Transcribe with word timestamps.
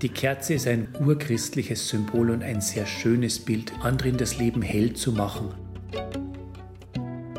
Die 0.00 0.08
Kerze 0.08 0.54
ist 0.54 0.66
ein 0.66 0.88
urchristliches 1.04 1.86
Symbol 1.90 2.30
und 2.30 2.42
ein 2.42 2.62
sehr 2.62 2.86
schönes 2.86 3.38
Bild, 3.38 3.74
anderen 3.82 4.16
das 4.16 4.38
Leben 4.38 4.62
hell 4.62 4.94
zu 4.94 5.12
machen. 5.12 5.52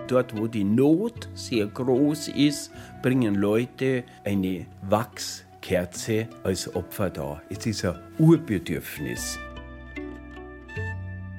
Dort, 0.07 0.37
wo 0.37 0.45
die 0.45 0.63
Not 0.63 1.29
sehr 1.33 1.65
groß 1.65 2.27
ist, 2.27 2.69
bringen 3.01 3.33
Leute 3.33 4.03
eine 4.23 4.67
Wachskerze 4.83 6.27
als 6.43 6.75
Opfer 6.75 7.09
dar. 7.09 7.41
Es 7.49 7.65
ist 7.65 7.85
ein 7.85 7.99
Urbedürfnis. 8.19 9.39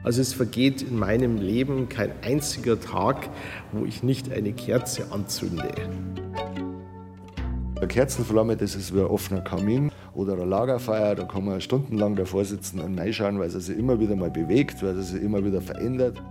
Also 0.06 0.20
es 0.20 0.32
vergeht 0.32 0.82
in 0.82 0.96
meinem 0.96 1.36
Leben 1.36 1.88
kein 1.88 2.12
einziger 2.22 2.80
Tag, 2.80 3.28
wo 3.72 3.84
ich 3.84 4.04
nicht 4.04 4.30
eine 4.30 4.52
Kerze 4.52 5.10
anzünde. 5.10 5.68
Eine 7.74 7.88
Kerzenflamme, 7.88 8.56
das 8.56 8.76
ist 8.76 8.94
wie 8.94 9.00
ein 9.00 9.06
offener 9.06 9.40
Kamin 9.40 9.90
oder 10.14 10.34
ein 10.34 10.48
Lagerfeuer, 10.48 11.16
da 11.16 11.24
kann 11.24 11.44
man 11.44 11.60
stundenlang 11.60 12.14
davor 12.14 12.44
sitzen 12.44 12.78
und 12.78 12.96
reinschauen, 12.96 13.40
weil 13.40 13.48
es 13.48 13.66
sich 13.66 13.76
immer 13.76 13.98
wieder 13.98 14.14
mal 14.14 14.30
bewegt, 14.30 14.80
weil 14.84 14.96
es 14.96 15.08
sich 15.08 15.20
immer 15.20 15.44
wieder 15.44 15.60
verändert. 15.60 16.22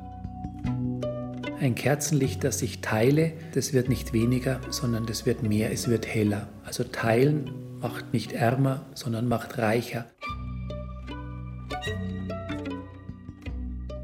Ein 1.59 1.75
Kerzenlicht, 1.75 2.45
das 2.45 2.61
ich 2.61 2.79
teile, 2.79 3.33
das 3.55 3.73
wird 3.73 3.89
nicht 3.89 4.13
weniger, 4.13 4.61
sondern 4.69 5.05
das 5.05 5.25
wird 5.25 5.43
mehr, 5.43 5.73
es 5.73 5.89
wird 5.89 6.07
heller. 6.07 6.47
Also 6.63 6.85
teilen 6.85 7.51
macht 7.81 8.13
nicht 8.13 8.31
ärmer, 8.31 8.85
sondern 8.93 9.27
macht 9.27 9.57
reicher. 9.57 10.05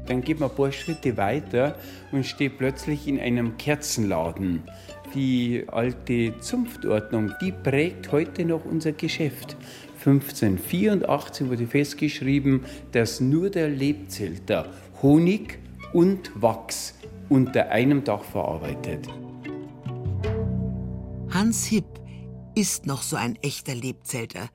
Dann 0.06 0.22
geht 0.22 0.40
man 0.40 0.50
ein 0.50 0.56
paar 0.56 0.72
Schritte 0.72 1.16
weiter 1.16 1.76
und 2.10 2.26
steht 2.26 2.58
plötzlich 2.58 3.06
in 3.06 3.20
einem 3.20 3.56
Kerzenladen. 3.56 4.62
Die 5.14 5.64
alte 5.68 6.38
Zunftordnung, 6.40 7.32
die 7.40 7.52
prägt 7.52 8.12
heute 8.12 8.44
noch 8.44 8.64
unser 8.64 8.92
Geschäft. 8.92 9.56
1584 10.04 11.48
wurde 11.48 11.66
festgeschrieben, 11.66 12.64
dass 12.92 13.20
nur 13.20 13.50
der 13.50 13.68
Lebzelter 13.68 14.66
Honig 15.02 15.58
und 15.92 16.30
Wachs 16.34 16.94
unter 17.28 17.70
einem 17.70 18.02
Dach 18.02 18.24
verarbeitet. 18.24 19.08
Hans 21.30 21.66
Hipp 21.66 21.86
ist 22.54 22.86
noch 22.86 23.02
so 23.02 23.16
ein 23.16 23.36
echter 23.36 23.74
Lebzelter. 23.74 24.48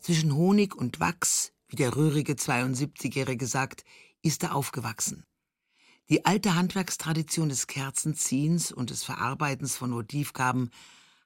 Zwischen 0.00 0.34
Honig 0.34 0.74
und 0.76 1.00
Wachs, 1.00 1.52
wie 1.68 1.76
der 1.76 1.96
rührige 1.96 2.34
72-Jährige 2.34 3.46
sagt, 3.46 3.84
ist 4.22 4.42
er 4.42 4.54
aufgewachsen. 4.54 5.24
Die 6.08 6.24
alte 6.24 6.54
Handwerkstradition 6.54 7.48
des 7.48 7.66
Kerzenziehens 7.66 8.72
und 8.72 8.90
des 8.90 9.04
Verarbeitens 9.04 9.76
von 9.76 9.90
Motivgaben 9.90 10.70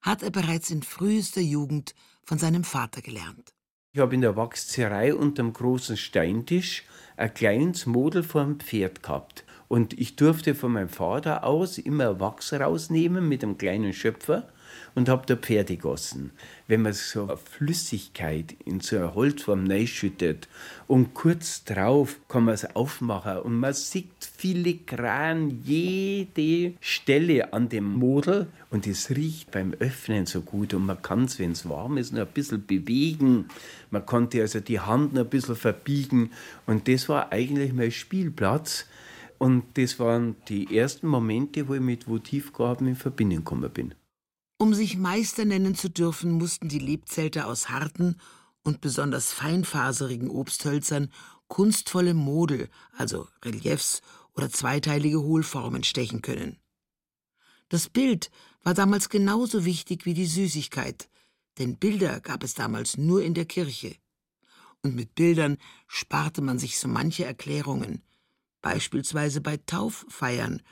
hat 0.03 0.23
er 0.23 0.31
bereits 0.31 0.71
in 0.71 0.83
frühester 0.83 1.41
Jugend 1.41 1.95
von 2.23 2.39
seinem 2.39 2.65
Vater 2.65 3.03
gelernt. 3.03 3.55
Ich 3.93 4.01
habe 4.01 4.15
in 4.15 4.21
der 4.21 4.37
Wachszerei 4.37 5.15
unterm 5.15 5.53
großen 5.55 5.97
Steintisch 5.97 6.85
ein 7.17 7.33
kleines 7.33 7.87
Model 7.87 8.23
vom 8.23 8.61
Pferd 8.61 9.03
gehabt. 9.03 9.45
Und 9.69 9.99
ich 9.99 10.17
durfte 10.17 10.55
von 10.55 10.73
meinem 10.73 10.91
Vater 10.91 11.45
aus 11.45 11.79
immer 11.79 12.21
Wachs 12.21 12.53
rausnehmen 12.53 13.27
mit 13.27 13.43
einem 13.43 13.57
kleinen 13.57 13.93
Schöpfer 13.95 14.53
und 14.95 15.09
habe 15.09 15.25
da 15.27 15.37
Pferde 15.37 15.77
gegossen. 15.77 16.31
Wenn 16.69 16.83
man 16.83 16.93
so 16.93 17.25
eine 17.25 17.37
Flüssigkeit 17.37 18.57
in 18.65 18.81
so 18.81 18.97
eine 18.97 19.15
Holzform 19.15 19.69
schüttet 19.87 20.49
und 20.87 21.15
kurz 21.15 21.65
drauf 21.65 22.17
kann 22.29 22.45
man 22.45 22.55
es 22.55 22.77
aufmachen 22.77 23.39
und 23.39 23.55
man 23.55 23.75
sieht 23.75 24.07
filigran 24.21 25.63
jede 25.65 26.75
Stelle 26.81 27.53
an 27.53 27.69
dem 27.69 27.85
Model 27.85 28.49
und 28.71 28.87
es 28.87 29.11
riecht 29.11 29.51
beim 29.51 29.75
Öffnen 29.75 30.27
so 30.27 30.41
gut 30.41 30.75
und 30.75 30.87
man 30.87 31.01
kann 31.03 31.25
es, 31.25 31.39
wenn 31.39 31.53
es 31.53 31.69
warm 31.69 31.99
ist, 31.99 32.13
noch 32.13 32.21
ein 32.21 32.33
bisschen 32.33 32.67
bewegen. 32.67 33.47
Man 33.91 34.05
konnte 34.05 34.41
also 34.41 34.61
die 34.61 34.81
Hand 34.81 35.15
noch 35.15 35.25
ein 35.25 35.31
bisschen 35.31 35.57
verbiegen 35.57 36.31
und 36.67 36.89
das 36.89 37.09
war 37.09 37.33
eigentlich 37.33 37.73
mein 37.73 37.91
Spielplatz 37.91 38.87
und 39.39 39.65
das 39.75 39.99
waren 39.99 40.37
die 40.49 40.77
ersten 40.77 41.06
Momente, 41.06 41.69
wo 41.69 41.75
ich 41.75 41.81
mit 41.81 42.09
Votivgaben 42.09 42.89
in 42.89 42.97
Verbindung 42.97 43.39
gekommen 43.39 43.71
bin. 43.71 43.95
Um 44.59 44.72
sich 44.72 44.97
Meister 44.97 45.44
nennen 45.44 45.75
zu 45.75 45.91
dürfen, 45.91 46.33
mussten 46.33 46.69
die 46.69 46.78
Lebzelter 46.78 47.47
aus 47.47 47.69
harten 47.69 48.17
und 48.62 48.81
besonders 48.81 49.33
feinfaserigen 49.33 50.31
Obsthölzern 50.31 51.12
kunstvolle 51.49 52.15
Model, 52.15 52.69
also 52.97 53.28
Reliefs 53.44 54.00
oder 54.34 54.50
zweiteilige 54.50 55.21
Hohlformen 55.21 55.84
stechen 55.84 56.22
können. 56.22 56.59
Das 57.69 57.89
Bild 57.89 58.31
war 58.62 58.75
damals 58.75 59.09
genauso 59.09 59.65
wichtig 59.65 60.06
wie 60.06 60.15
die 60.15 60.27
Süßigkeit, 60.27 61.09
denn 61.59 61.77
Bilder 61.77 62.21
gab 62.21 62.43
es 62.43 62.55
damals 62.55 62.97
nur 62.97 63.23
in 63.23 63.34
der 63.34 63.44
Kirche. 63.44 63.97
Und 64.83 64.94
mit 64.94 65.15
Bildern 65.15 65.59
sparte 65.87 66.43
man 66.43 66.59
sich 66.59 66.78
so 66.78 66.88
manche 66.88 67.25
Erklärungen, 67.25 68.03
beispielsweise 68.62 69.41
bei 69.41 69.56
Tauffeiern, 69.59 70.62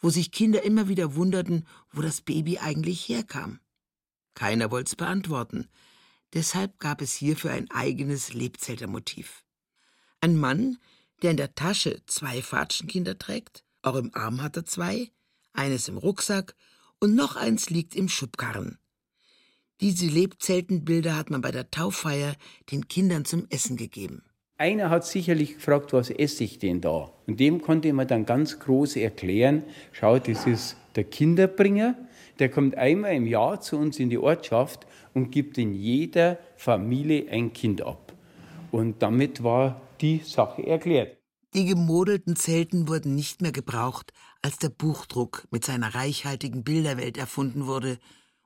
wo 0.00 0.10
sich 0.10 0.32
Kinder 0.32 0.62
immer 0.62 0.88
wieder 0.88 1.14
wunderten, 1.14 1.66
wo 1.92 2.02
das 2.02 2.20
Baby 2.20 2.58
eigentlich 2.58 3.08
herkam. 3.08 3.60
Keiner 4.34 4.70
wollte 4.70 4.88
es 4.88 4.96
beantworten. 4.96 5.68
Deshalb 6.32 6.78
gab 6.78 7.02
es 7.02 7.12
hierfür 7.12 7.52
ein 7.52 7.70
eigenes 7.70 8.32
Lebzeltermotiv. 8.32 9.44
Ein 10.20 10.36
Mann, 10.36 10.78
der 11.22 11.32
in 11.32 11.36
der 11.36 11.54
Tasche 11.54 12.02
zwei 12.06 12.40
Fatschenkinder 12.40 13.18
trägt, 13.18 13.64
auch 13.82 13.96
im 13.96 14.14
Arm 14.14 14.42
hat 14.42 14.56
er 14.56 14.64
zwei, 14.64 15.10
eines 15.52 15.88
im 15.88 15.98
Rucksack 15.98 16.54
und 17.00 17.14
noch 17.14 17.36
eins 17.36 17.70
liegt 17.70 17.94
im 17.94 18.08
Schubkarren. 18.08 18.78
Diese 19.80 20.06
Lebzeltenbilder 20.06 21.16
hat 21.16 21.30
man 21.30 21.40
bei 21.40 21.50
der 21.50 21.70
Tauffeier 21.70 22.36
den 22.70 22.88
Kindern 22.88 23.24
zum 23.24 23.46
Essen 23.48 23.76
gegeben. 23.76 24.22
Einer 24.60 24.90
hat 24.90 25.06
sicherlich 25.06 25.54
gefragt, 25.54 25.94
was 25.94 26.10
esse 26.10 26.44
ich 26.44 26.58
denn 26.58 26.82
da? 26.82 27.10
Und 27.26 27.40
dem 27.40 27.62
konnte 27.62 27.90
man 27.94 28.06
dann 28.06 28.26
ganz 28.26 28.58
groß 28.58 28.96
erklären, 28.96 29.64
schau, 29.90 30.18
das 30.18 30.46
ist 30.46 30.76
der 30.96 31.04
Kinderbringer, 31.04 31.96
der 32.38 32.50
kommt 32.50 32.76
einmal 32.76 33.14
im 33.14 33.26
Jahr 33.26 33.62
zu 33.62 33.78
uns 33.78 33.98
in 33.98 34.10
die 34.10 34.18
Ortschaft 34.18 34.86
und 35.14 35.30
gibt 35.30 35.56
in 35.56 35.72
jeder 35.72 36.38
Familie 36.56 37.30
ein 37.30 37.54
Kind 37.54 37.80
ab. 37.80 38.12
Und 38.70 39.00
damit 39.00 39.42
war 39.42 39.80
die 40.02 40.18
Sache 40.18 40.66
erklärt. 40.66 41.16
Die 41.54 41.64
gemodelten 41.64 42.36
Zelten 42.36 42.86
wurden 42.86 43.14
nicht 43.14 43.40
mehr 43.40 43.52
gebraucht, 43.52 44.12
als 44.42 44.58
der 44.58 44.68
Buchdruck 44.68 45.48
mit 45.50 45.64
seiner 45.64 45.94
reichhaltigen 45.94 46.64
Bilderwelt 46.64 47.16
erfunden 47.16 47.66
wurde 47.66 47.96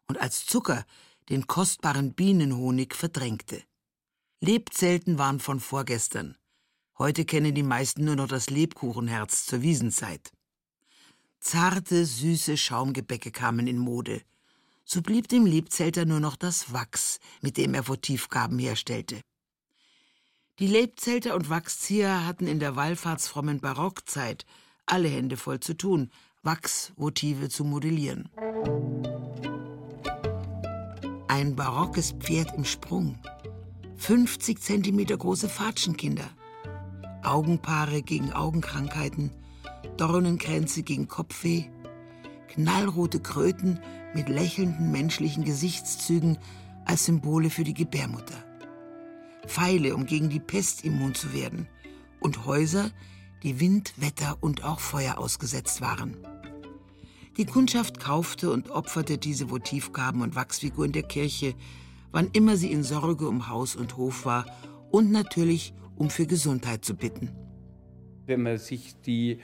und 0.06 0.20
als 0.20 0.46
Zucker 0.46 0.84
den 1.28 1.48
kostbaren 1.48 2.14
Bienenhonig 2.14 2.94
verdrängte. 2.94 3.64
Lebzelten 4.44 5.16
waren 5.16 5.40
von 5.40 5.58
vorgestern. 5.58 6.36
Heute 6.98 7.24
kennen 7.24 7.54
die 7.54 7.62
meisten 7.62 8.04
nur 8.04 8.14
noch 8.14 8.28
das 8.28 8.50
Lebkuchenherz 8.50 9.46
zur 9.46 9.62
Wiesenzeit. 9.62 10.32
Zarte, 11.40 12.04
süße 12.04 12.58
Schaumgebäcke 12.58 13.30
kamen 13.30 13.66
in 13.66 13.78
Mode. 13.78 14.20
So 14.84 15.00
blieb 15.00 15.28
dem 15.28 15.46
Lebzelter 15.46 16.04
nur 16.04 16.20
noch 16.20 16.36
das 16.36 16.74
Wachs, 16.74 17.20
mit 17.40 17.56
dem 17.56 17.72
er 17.72 17.88
Votivgaben 17.88 18.58
herstellte. 18.58 19.22
Die 20.58 20.66
Lebzelter 20.66 21.36
und 21.36 21.48
Wachszieher 21.48 22.26
hatten 22.26 22.46
in 22.46 22.60
der 22.60 22.76
wallfahrtsfrommen 22.76 23.60
Barockzeit 23.60 24.44
alle 24.84 25.08
Hände 25.08 25.38
voll 25.38 25.60
zu 25.60 25.72
tun, 25.72 26.10
Wachsvotive 26.42 27.48
zu 27.48 27.64
modellieren. 27.64 28.28
Ein 31.28 31.56
barockes 31.56 32.12
Pferd 32.12 32.54
im 32.54 32.66
Sprung, 32.66 33.18
50 33.96 34.60
Zentimeter 34.60 35.16
große 35.16 35.48
Fatschenkinder, 35.48 36.28
Augenpaare 37.22 38.02
gegen 38.02 38.32
Augenkrankheiten, 38.32 39.30
Dornenkränze 39.96 40.82
gegen 40.82 41.08
Kopfweh, 41.08 41.64
knallrote 42.48 43.20
Kröten 43.20 43.80
mit 44.14 44.28
lächelnden 44.28 44.90
menschlichen 44.90 45.44
Gesichtszügen 45.44 46.38
als 46.84 47.06
Symbole 47.06 47.50
für 47.50 47.64
die 47.64 47.74
Gebärmutter, 47.74 48.44
Pfeile, 49.46 49.94
um 49.94 50.06
gegen 50.06 50.28
die 50.28 50.40
Pest 50.40 50.84
immun 50.84 51.14
zu 51.14 51.32
werden, 51.32 51.68
und 52.20 52.46
Häuser, 52.46 52.90
die 53.42 53.60
Wind, 53.60 53.94
Wetter 53.96 54.38
und 54.40 54.64
auch 54.64 54.80
Feuer 54.80 55.18
ausgesetzt 55.18 55.80
waren. 55.80 56.16
Die 57.36 57.46
Kundschaft 57.46 58.00
kaufte 58.00 58.50
und 58.50 58.70
opferte 58.70 59.18
diese 59.18 59.50
Votivgaben 59.50 60.22
und 60.22 60.36
Wachsfiguren 60.36 60.92
der 60.92 61.02
Kirche 61.02 61.54
wann 62.14 62.30
immer 62.32 62.56
sie 62.56 62.70
in 62.70 62.84
Sorge 62.84 63.26
um 63.26 63.48
Haus 63.48 63.74
und 63.74 63.96
Hof 63.96 64.24
war 64.24 64.46
und 64.92 65.10
natürlich, 65.10 65.74
um 65.96 66.10
für 66.10 66.26
Gesundheit 66.26 66.84
zu 66.84 66.94
bitten. 66.94 67.30
Wenn 68.26 68.42
man 68.42 68.56
sich 68.58 68.94
die 69.04 69.40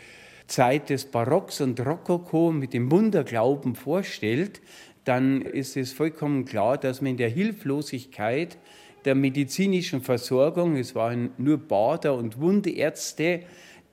Zeit 0.47 0.89
des 0.89 1.05
Barocks 1.05 1.61
und 1.61 1.85
Rokoko 1.85 2.53
mit 2.53 2.73
dem 2.73 2.91
Wunderglauben 2.93 3.75
vorstellt, 3.75 4.63
dann 5.05 5.43
ist 5.43 5.77
es 5.77 5.93
vollkommen 5.93 6.45
klar, 6.45 6.79
dass 6.79 7.01
man 7.01 7.13
in 7.13 7.17
der 7.17 7.29
Hilflosigkeit 7.29 8.57
der 9.05 9.17
medizinischen 9.17 10.01
Versorgung, 10.01 10.77
es 10.77 10.95
waren 10.95 11.31
nur 11.39 11.59
Bader 11.59 12.15
und 12.15 12.39
Wundärzte, 12.39 13.41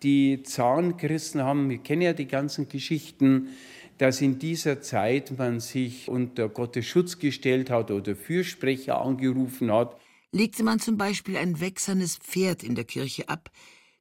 die 0.03 0.43
Zahn 0.43 0.97
gerissen 0.97 1.41
haben, 1.41 1.67
wir 1.71 1.79
kennen 1.79 2.03
ja 2.03 2.13
die 2.13 2.27
ganzen 2.27 2.69
Geschichten, 2.69 3.49
dass 3.97 4.21
in 4.21 4.39
dieser 4.39 4.81
Zeit 4.81 5.37
man 5.37 5.59
sich 5.59 6.07
unter 6.07 6.49
Gottes 6.49 6.85
Schutz 6.85 7.19
gestellt 7.19 7.69
hat 7.69 7.91
oder 7.91 8.15
Fürsprecher 8.15 9.01
angerufen 9.01 9.71
hat. 9.71 9.99
Legte 10.31 10.63
man 10.63 10.79
zum 10.79 10.97
Beispiel 10.97 11.37
ein 11.37 11.59
wächsernes 11.59 12.17
Pferd 12.17 12.63
in 12.63 12.75
der 12.75 12.85
Kirche 12.85 13.29
ab, 13.29 13.49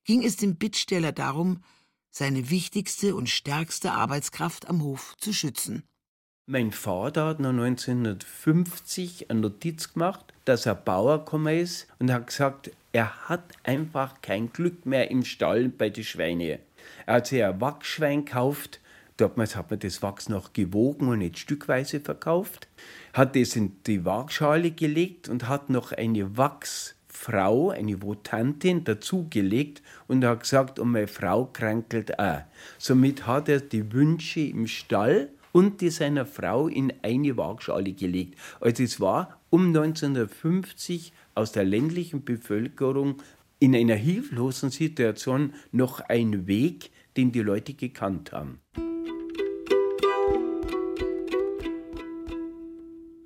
ging 0.05 0.23
es 0.23 0.37
dem 0.37 0.57
Bittsteller 0.57 1.13
darum, 1.13 1.63
seine 2.11 2.51
wichtigste 2.51 3.15
und 3.15 3.29
stärkste 3.29 3.93
Arbeitskraft 3.93 4.69
am 4.69 4.83
Hof 4.83 5.17
zu 5.19 5.33
schützen. 5.33 5.85
Mein 6.49 6.71
Vater 6.71 7.27
hat 7.27 7.41
noch 7.41 7.51
1950 7.51 9.31
eine 9.31 9.41
Notiz 9.41 9.93
gemacht, 9.93 10.33
dass 10.45 10.65
er 10.65 10.77
Bauer 10.77 11.19
gekommen 11.19 11.59
ist 11.59 11.89
und 11.99 12.13
hat 12.13 12.29
gesagt, 12.29 12.71
er 12.93 13.29
hat 13.29 13.43
einfach 13.65 14.23
kein 14.23 14.53
Glück 14.53 14.87
mehr 14.87 15.11
im 15.11 15.25
Stall 15.25 15.69
bei 15.69 15.91
den 15.91 16.05
Schweinen. 16.05 16.61
Er 17.05 17.15
hat 17.15 17.27
sich 17.27 17.43
ein 17.43 17.61
Wachsschwein 17.61 18.25
gekauft, 18.25 18.81
damals 19.17 19.57
hat 19.57 19.71
man 19.71 19.79
das 19.81 20.03
Wachs 20.03 20.29
noch 20.29 20.53
gewogen 20.53 21.09
und 21.09 21.19
nicht 21.19 21.39
stückweise 21.39 22.01
verkauft, 22.01 22.69
hat 23.13 23.37
es 23.37 23.57
in 23.57 23.83
die 23.87 24.05
Waagschale 24.05 24.71
gelegt 24.71 25.29
und 25.29 25.49
hat 25.49 25.71
noch 25.71 25.93
eine 25.93 26.37
Wachsfrau, 26.37 27.71
eine 27.71 28.03
Votantin 28.03 28.85
dazugelegt 28.85 29.83
und 30.07 30.25
hat 30.25 30.41
gesagt, 30.41 30.79
und 30.79 30.91
meine 30.91 31.09
Frau 31.09 31.47
krankelt 31.47 32.19
auch. 32.19 32.43
Somit 32.79 33.27
hat 33.27 33.49
er 33.49 33.61
die 33.61 33.93
Wünsche 33.93 34.41
im 34.41 34.67
Stall 34.67 35.31
und 35.53 35.81
die 35.81 35.91
seiner 35.91 36.27
Frau 36.27 36.69
in 36.69 36.93
eine 37.03 37.37
Waagschale 37.39 37.95
gelegt. 37.95 38.39
Also 38.61 38.83
es 38.83 39.01
war 39.01 39.41
um 39.49 39.69
1950 39.69 41.15
aus 41.35 41.53
der 41.53 41.65
ländlichen 41.65 42.25
Bevölkerung 42.25 43.23
in 43.59 43.75
einer 43.75 43.95
hilflosen 43.95 44.71
Situation 44.71 45.55
noch 45.73 46.01
ein 46.01 46.47
Weg, 46.47 46.91
den 47.17 47.33
die 47.33 47.41
Leute 47.41 47.73
gekannt 47.73 48.33
haben. 48.33 48.61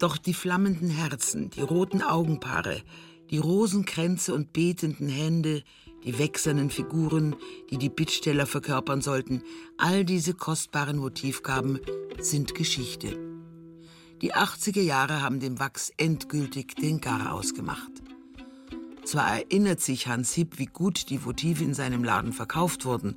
Doch 0.00 0.16
die 0.16 0.32
flammenden 0.32 0.88
Herzen, 0.88 1.50
die 1.50 1.60
roten 1.60 2.00
Augenpaare, 2.00 2.82
die 3.28 3.36
Rosenkränze 3.36 4.32
und 4.32 4.50
betenden 4.54 5.10
Hände, 5.10 5.62
die 6.04 6.18
wächsernen 6.18 6.70
Figuren, 6.70 7.36
die 7.70 7.76
die 7.76 7.90
Bittsteller 7.90 8.46
verkörpern 8.46 9.02
sollten, 9.02 9.42
all 9.76 10.06
diese 10.06 10.32
kostbaren 10.32 10.96
Motivgaben 10.96 11.80
sind 12.18 12.54
Geschichte. 12.54 13.18
Die 14.22 14.34
80er 14.34 14.80
Jahre 14.80 15.20
haben 15.20 15.38
dem 15.38 15.60
Wachs 15.60 15.92
endgültig 15.98 16.76
den 16.76 17.02
Gar 17.02 17.34
ausgemacht. 17.34 17.92
Zwar 19.04 19.36
erinnert 19.36 19.82
sich 19.82 20.06
Hans 20.06 20.32
Hipp, 20.32 20.58
wie 20.58 20.66
gut 20.66 21.10
die 21.10 21.26
Votive 21.26 21.62
in 21.62 21.74
seinem 21.74 22.04
Laden 22.04 22.32
verkauft 22.32 22.86
wurden, 22.86 23.16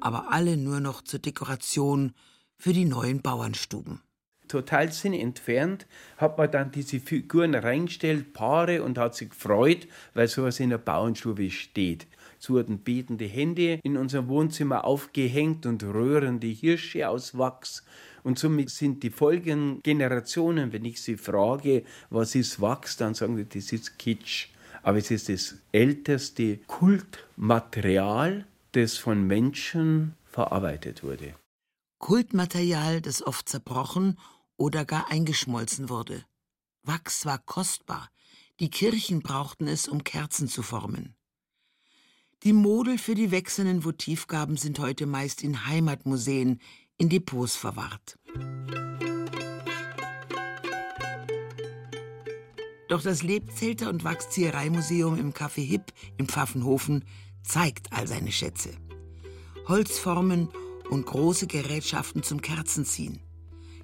aber 0.00 0.32
alle 0.32 0.56
nur 0.56 0.80
noch 0.80 1.00
zur 1.02 1.20
Dekoration 1.20 2.12
für 2.56 2.72
die 2.72 2.86
neuen 2.86 3.22
Bauernstuben 3.22 4.00
total 4.48 4.90
Sinn 4.92 5.12
entfernt, 5.12 5.86
hat 6.16 6.38
man 6.38 6.50
dann 6.50 6.70
diese 6.70 7.00
Figuren 7.00 7.54
reingestellt, 7.54 8.32
Paare, 8.32 8.82
und 8.82 8.98
hat 8.98 9.14
sich 9.14 9.30
gefreut, 9.30 9.86
weil 10.14 10.28
sowas 10.28 10.60
in 10.60 10.70
der 10.70 10.78
Bauernstube 10.78 11.50
steht. 11.50 12.06
So 12.38 12.54
wurden 12.54 12.78
betende 12.78 13.24
Hände 13.24 13.80
in 13.82 13.96
unserem 13.96 14.28
Wohnzimmer 14.28 14.84
aufgehängt 14.84 15.66
und 15.66 15.82
röhrende 15.82 16.46
Hirsche 16.46 17.08
aus 17.08 17.36
Wachs. 17.36 17.84
Und 18.22 18.38
somit 18.38 18.70
sind 18.70 19.02
die 19.02 19.10
folgenden 19.10 19.82
Generationen, 19.82 20.72
wenn 20.72 20.84
ich 20.84 21.00
sie 21.02 21.16
frage, 21.16 21.84
was 22.10 22.34
ist 22.34 22.60
Wachs, 22.60 22.96
dann 22.96 23.14
sagen 23.14 23.36
sie, 23.36 23.44
das 23.44 23.72
ist 23.72 23.98
Kitsch. 23.98 24.48
Aber 24.82 24.98
es 24.98 25.10
ist 25.10 25.28
das 25.28 25.56
älteste 25.72 26.58
Kultmaterial, 26.66 28.46
das 28.72 28.96
von 28.96 29.26
Menschen 29.26 30.14
verarbeitet 30.24 31.02
wurde. 31.02 31.34
Kultmaterial, 31.98 33.00
das 33.00 33.26
oft 33.26 33.48
zerbrochen 33.48 34.16
oder 34.58 34.84
gar 34.84 35.10
eingeschmolzen 35.10 35.88
wurde. 35.88 36.22
Wachs 36.82 37.24
war 37.24 37.38
kostbar, 37.38 38.10
die 38.60 38.70
Kirchen 38.70 39.20
brauchten 39.20 39.68
es, 39.68 39.88
um 39.88 40.04
Kerzen 40.04 40.48
zu 40.48 40.62
formen. 40.62 41.14
Die 42.42 42.52
Model 42.52 42.98
für 42.98 43.14
die 43.14 43.30
wechselnden 43.30 43.84
Votivgaben 43.84 44.56
sind 44.56 44.78
heute 44.78 45.06
meist 45.06 45.42
in 45.42 45.66
Heimatmuseen, 45.66 46.60
in 46.96 47.08
Depots 47.08 47.56
verwahrt. 47.56 48.18
Doch 52.88 53.02
das 53.02 53.22
Lebzelter- 53.22 53.90
und 53.90 54.02
Wachsziehereimuseum 54.02 55.18
im 55.18 55.32
Café 55.32 55.62
Hipp 55.62 55.92
im 56.16 56.26
Pfaffenhofen 56.26 57.04
zeigt 57.42 57.92
all 57.92 58.06
seine 58.06 58.32
Schätze. 58.32 58.70
Holzformen 59.66 60.48
und 60.88 61.06
große 61.06 61.46
Gerätschaften 61.46 62.22
zum 62.22 62.40
Kerzenziehen 62.40 63.20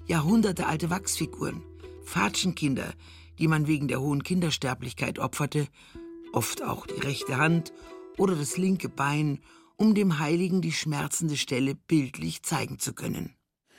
jahrhundertealte 0.07 0.89
Wachsfiguren, 0.89 1.63
Fatschenkinder, 2.03 2.93
die 3.39 3.47
man 3.47 3.67
wegen 3.67 3.87
der 3.87 4.01
hohen 4.01 4.23
Kindersterblichkeit 4.23 5.19
opferte, 5.19 5.67
oft 6.31 6.63
auch 6.63 6.85
die 6.85 6.99
rechte 6.99 7.37
Hand 7.37 7.73
oder 8.17 8.35
das 8.35 8.57
linke 8.57 8.89
Bein, 8.89 9.39
um 9.77 9.95
dem 9.95 10.19
Heiligen 10.19 10.61
die 10.61 10.71
schmerzende 10.71 11.37
Stelle 11.37 11.75
bildlich 11.75 12.43
zeigen 12.43 12.79
zu 12.79 12.93
können. 12.93 13.35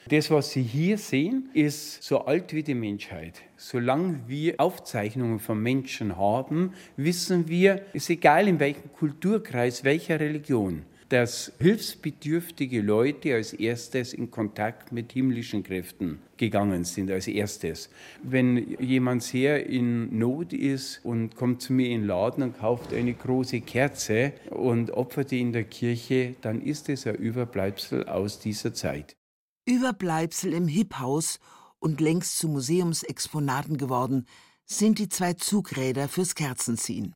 Das, 0.09 0.31
was 0.31 0.53
Sie 0.53 0.63
hier 0.63 0.99
sehen, 0.99 1.51
ist 1.53 2.03
so 2.05 2.27
alt 2.27 2.53
wie 2.53 2.63
die 2.63 2.75
Menschheit. 2.75 3.43
Solange 3.57 4.21
wir 4.29 4.61
Aufzeichnungen 4.61 5.41
von 5.41 5.61
Menschen 5.61 6.17
haben, 6.17 6.75
wissen 6.97 7.49
wir, 7.49 7.85
ist 7.93 8.09
egal 8.09 8.47
in 8.47 8.61
welchem 8.61 8.93
Kulturkreis, 8.93 9.83
welcher 9.83 10.21
Religion, 10.21 10.85
dass 11.09 11.53
hilfsbedürftige 11.59 12.81
Leute 12.81 13.35
als 13.35 13.53
erstes 13.53 14.13
in 14.13 14.31
Kontakt 14.31 14.93
mit 14.93 15.13
himmlischen 15.13 15.63
Kräften 15.63 16.21
gegangen 16.37 16.85
sind, 16.85 17.11
als 17.11 17.29
erstes. 17.29 17.89
Wenn 18.23 18.77
jemand 18.81 19.23
sehr 19.23 19.67
in 19.67 20.19
Not 20.19 20.53
ist 20.53 21.05
und 21.05 21.37
kommt 21.37 21.63
zu 21.63 21.73
mir 21.73 21.91
in 21.91 22.03
den 22.03 22.07
Laden 22.09 22.43
und 22.43 22.59
kauft 22.59 22.93
eine 22.93 23.15
große 23.15 23.61
Kerze 23.61 24.33
und 24.51 24.91
opfert 24.91 25.31
die 25.31 25.41
in 25.41 25.53
der 25.53 25.65
Kirche, 25.65 26.35
dann 26.41 26.61
ist 26.61 26.89
es 26.89 27.07
ein 27.07 27.15
Überbleibsel 27.15 28.09
aus 28.09 28.41
dieser 28.41 28.75
Zeit. 28.75 29.17
Überbleibsel 29.65 30.53
im 30.53 30.69
Hip-Haus 30.69 31.39
und 31.79 32.01
längst 32.01 32.39
zu 32.39 32.49
Museumsexponaten 32.49 33.79
geworden, 33.79 34.27
sind 34.65 34.99
die 34.99 35.09
zwei 35.09 35.35
Zugräder 35.35 36.09
fürs 36.09 36.35
Kerzenziehen. 36.35 37.15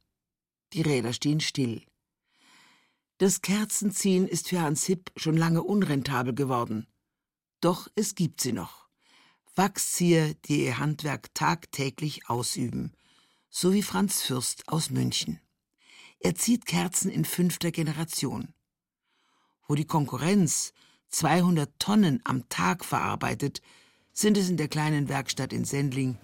Die 0.72 0.82
Räder 0.82 1.12
stehen 1.12 1.40
still. 1.40 1.82
Das 3.20 3.42
Kerzenziehen 3.42 4.26
ist 4.26 4.48
für 4.48 4.62
Hans 4.62 4.86
Hipp 4.86 5.12
schon 5.14 5.36
lange 5.36 5.62
unrentabel 5.62 6.34
geworden. 6.34 6.86
Doch 7.60 7.86
es 7.94 8.14
gibt 8.14 8.40
sie 8.40 8.54
noch. 8.54 8.88
Wachszieher, 9.54 10.32
die 10.46 10.64
ihr 10.64 10.78
Handwerk 10.78 11.34
tagtäglich 11.34 12.30
ausüben. 12.30 12.94
So 13.50 13.74
wie 13.74 13.82
Franz 13.82 14.22
Fürst 14.22 14.66
aus 14.68 14.88
München. 14.88 15.38
Er 16.18 16.34
zieht 16.34 16.64
Kerzen 16.64 17.10
in 17.10 17.26
fünfter 17.26 17.70
Generation. 17.70 18.54
Wo 19.68 19.74
die 19.74 19.84
Konkurrenz 19.84 20.72
200 21.08 21.78
Tonnen 21.78 22.22
am 22.24 22.48
Tag 22.48 22.86
verarbeitet, 22.86 23.60
sind 24.14 24.38
es 24.38 24.48
in 24.48 24.56
der 24.56 24.68
kleinen 24.68 25.10
Werkstatt 25.10 25.52
in 25.52 25.66
Sendling 25.66 26.16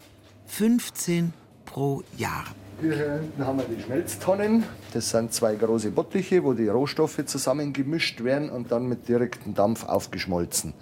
15 0.47 1.35
pro 1.77 2.03
Jahr. 2.17 2.47
Hier 2.81 3.21
hinten 3.21 3.45
haben 3.45 3.59
wir 3.59 3.67
die 3.67 3.83
Schmelztonnen. 3.83 4.65
Das 4.95 5.11
sind 5.11 5.35
zwei 5.35 5.57
große 5.57 5.91
Bottiche, 5.91 6.43
wo 6.43 6.55
die 6.55 6.69
Rohstoffe 6.69 7.23
zusammengemischt 7.27 8.25
werden 8.25 8.49
und 8.49 8.73
dann 8.73 8.89
mit 8.89 9.07
direktem 9.09 9.53
Dampf 9.53 9.85
aufgeschmolzen. 9.85 10.73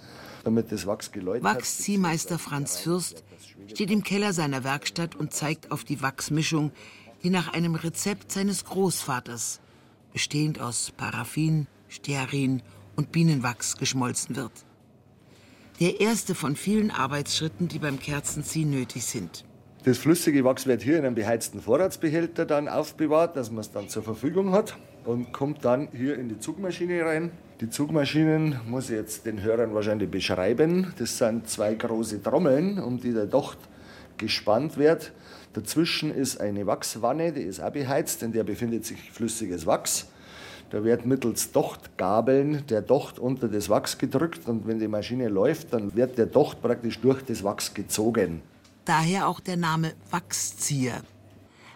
Damit 0.45 0.71
das 0.71 0.87
Wachs 0.87 1.11
geläutert 1.11 1.43
Wachsziehmeister 1.43 2.39
Franz 2.39 2.77
Fürst 2.77 3.25
steht 3.67 3.91
im 3.91 4.03
Keller 4.03 4.31
seiner 4.31 4.63
Werkstatt 4.63 5.15
und 5.15 5.33
zeigt 5.33 5.69
auf 5.69 5.83
die 5.83 6.01
Wachsmischung, 6.01 6.71
die 7.23 7.29
nach 7.29 7.51
einem 7.51 7.75
Rezept 7.75 8.31
seines 8.31 8.63
Großvaters, 8.63 9.59
bestehend 10.13 10.61
aus 10.61 10.93
Paraffin, 10.95 11.67
Stearin 11.89 12.61
und 12.95 13.11
Bienenwachs, 13.11 13.75
geschmolzen 13.75 14.37
wird. 14.37 14.53
Der 15.81 15.99
erste 15.99 16.35
von 16.35 16.55
vielen 16.55 16.89
Arbeitsschritten, 16.89 17.67
die 17.67 17.79
beim 17.79 17.99
Kerzenziehen 17.99 18.69
nötig 18.69 19.03
sind. 19.03 19.43
Das 19.85 19.99
flüssige 19.99 20.43
Wachs 20.43 20.65
wird 20.65 20.81
hier 20.81 20.97
in 20.97 21.05
einem 21.05 21.13
beheizten 21.13 21.61
Vorratsbehälter 21.61 22.47
dann 22.47 22.67
aufbewahrt, 22.67 23.37
dass 23.37 23.51
man 23.51 23.59
es 23.59 23.71
dann 23.71 23.87
zur 23.87 24.01
Verfügung 24.01 24.51
hat 24.51 24.75
und 25.05 25.31
kommt 25.31 25.63
dann 25.63 25.89
hier 25.91 26.17
in 26.17 26.27
die 26.27 26.39
Zugmaschine 26.39 27.05
rein. 27.05 27.29
Die 27.61 27.69
Zugmaschinen 27.69 28.59
muss 28.65 28.89
ich 28.89 28.95
jetzt 28.95 29.27
den 29.27 29.43
Hörern 29.43 29.75
wahrscheinlich 29.75 30.09
beschreiben. 30.09 30.91
Das 30.97 31.19
sind 31.19 31.47
zwei 31.47 31.75
große 31.75 32.23
Trommeln, 32.23 32.79
um 32.79 32.99
die 32.99 33.13
der 33.13 33.27
Docht 33.27 33.59
gespannt 34.17 34.75
wird. 34.77 35.11
Dazwischen 35.53 36.09
ist 36.09 36.41
eine 36.41 36.65
Wachswanne, 36.65 37.31
die 37.31 37.43
ist 37.43 37.61
auch 37.61 37.69
beheizt, 37.69 38.23
in 38.23 38.31
der 38.31 38.43
befindet 38.43 38.85
sich 38.85 39.11
flüssiges 39.11 39.67
Wachs. 39.67 40.07
Da 40.71 40.83
wird 40.83 41.05
mittels 41.05 41.51
Dochtgabeln 41.51 42.65
der 42.71 42.81
Docht 42.81 43.19
unter 43.19 43.47
das 43.47 43.69
Wachs 43.69 43.99
gedrückt 43.99 44.47
und 44.47 44.65
wenn 44.65 44.79
die 44.79 44.87
Maschine 44.87 45.27
läuft, 45.27 45.73
dann 45.73 45.95
wird 45.95 46.17
der 46.17 46.25
Docht 46.25 46.59
praktisch 46.63 46.99
durch 47.01 47.21
das 47.21 47.43
Wachs 47.43 47.71
gezogen. 47.75 48.41
Daher 48.85 49.27
auch 49.27 49.39
der 49.39 49.57
Name 49.57 49.93
Wachszieher. 50.11 51.01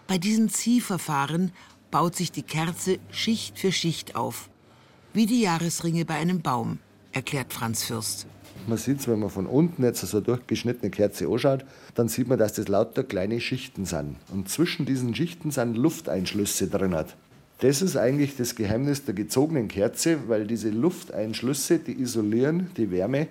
Bei 0.06 0.16
diesem 0.16 0.48
Ziehverfahren 0.48 1.52
baut 1.90 2.14
sich 2.14 2.30
die 2.30 2.42
Kerze 2.42 2.98
Schicht 3.10 3.58
für 3.58 3.72
Schicht 3.72 4.14
auf, 4.14 4.48
wie 5.12 5.26
die 5.26 5.40
Jahresringe 5.40 6.04
bei 6.04 6.14
einem 6.14 6.40
Baum, 6.40 6.78
erklärt 7.10 7.52
Franz 7.52 7.82
Fürst. 7.82 8.26
Man 8.68 8.78
sieht 8.78 9.00
es, 9.00 9.08
wenn 9.08 9.18
man 9.18 9.30
von 9.30 9.46
unten 9.46 9.82
jetzt 9.82 10.00
so 10.00 10.20
durchgeschnittene 10.20 10.90
Kerze 10.90 11.26
anschaut, 11.26 11.64
dann 11.94 12.08
sieht 12.08 12.28
man, 12.28 12.38
dass 12.38 12.52
das 12.52 12.68
lauter 12.68 13.02
kleine 13.02 13.40
Schichten 13.40 13.86
sind. 13.86 14.16
Und 14.32 14.48
zwischen 14.48 14.86
diesen 14.86 15.14
Schichten 15.14 15.50
sind 15.50 15.76
Lufteinschlüsse 15.76 16.68
drin. 16.68 16.94
Das 17.58 17.82
ist 17.82 17.96
eigentlich 17.96 18.36
das 18.36 18.54
Geheimnis 18.54 19.04
der 19.04 19.14
gezogenen 19.14 19.66
Kerze, 19.66 20.28
weil 20.28 20.46
diese 20.46 20.70
Lufteinschlüsse, 20.70 21.78
die 21.78 22.00
isolieren 22.00 22.70
die 22.76 22.90
Wärme 22.90 23.28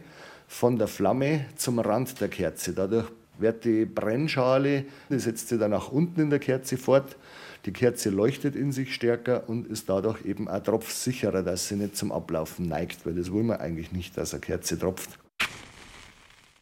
von 0.48 0.78
der 0.78 0.88
Flamme 0.88 1.46
zum 1.56 1.80
Rand 1.80 2.20
der 2.20 2.28
Kerze. 2.28 2.74
Dadurch 2.74 3.10
wird 3.40 3.66
die 3.66 3.86
Brennschale, 3.86 4.86
die 5.10 5.20
setzt 5.20 5.50
sich 5.50 5.60
dann 5.60 5.72
nach 5.72 5.92
unten 5.92 6.22
in 6.22 6.30
der 6.30 6.40
Kerze 6.40 6.78
fort. 6.78 7.18
Die 7.66 7.74
Kerze 7.74 8.10
leuchtet 8.10 8.56
in 8.56 8.72
sich 8.72 8.94
stärker 8.94 9.50
und 9.50 9.68
ist 9.68 9.90
dadurch 9.90 10.26
eben 10.26 10.48
auch 10.48 10.64
tropfsicherer, 10.64 11.44
dass 11.44 11.68
sie 11.68 11.76
nicht 11.76 11.98
zum 11.98 12.12
Ablaufen 12.12 12.68
neigt, 12.68 13.06
weil 13.06 13.16
das 13.16 13.32
wollen 13.32 13.48
wir 13.48 13.60
eigentlich 13.60 13.92
nicht, 13.92 14.18
dass 14.18 14.34
eine 14.34 14.42
Kerze 14.42 14.80
tropft. 14.80 15.20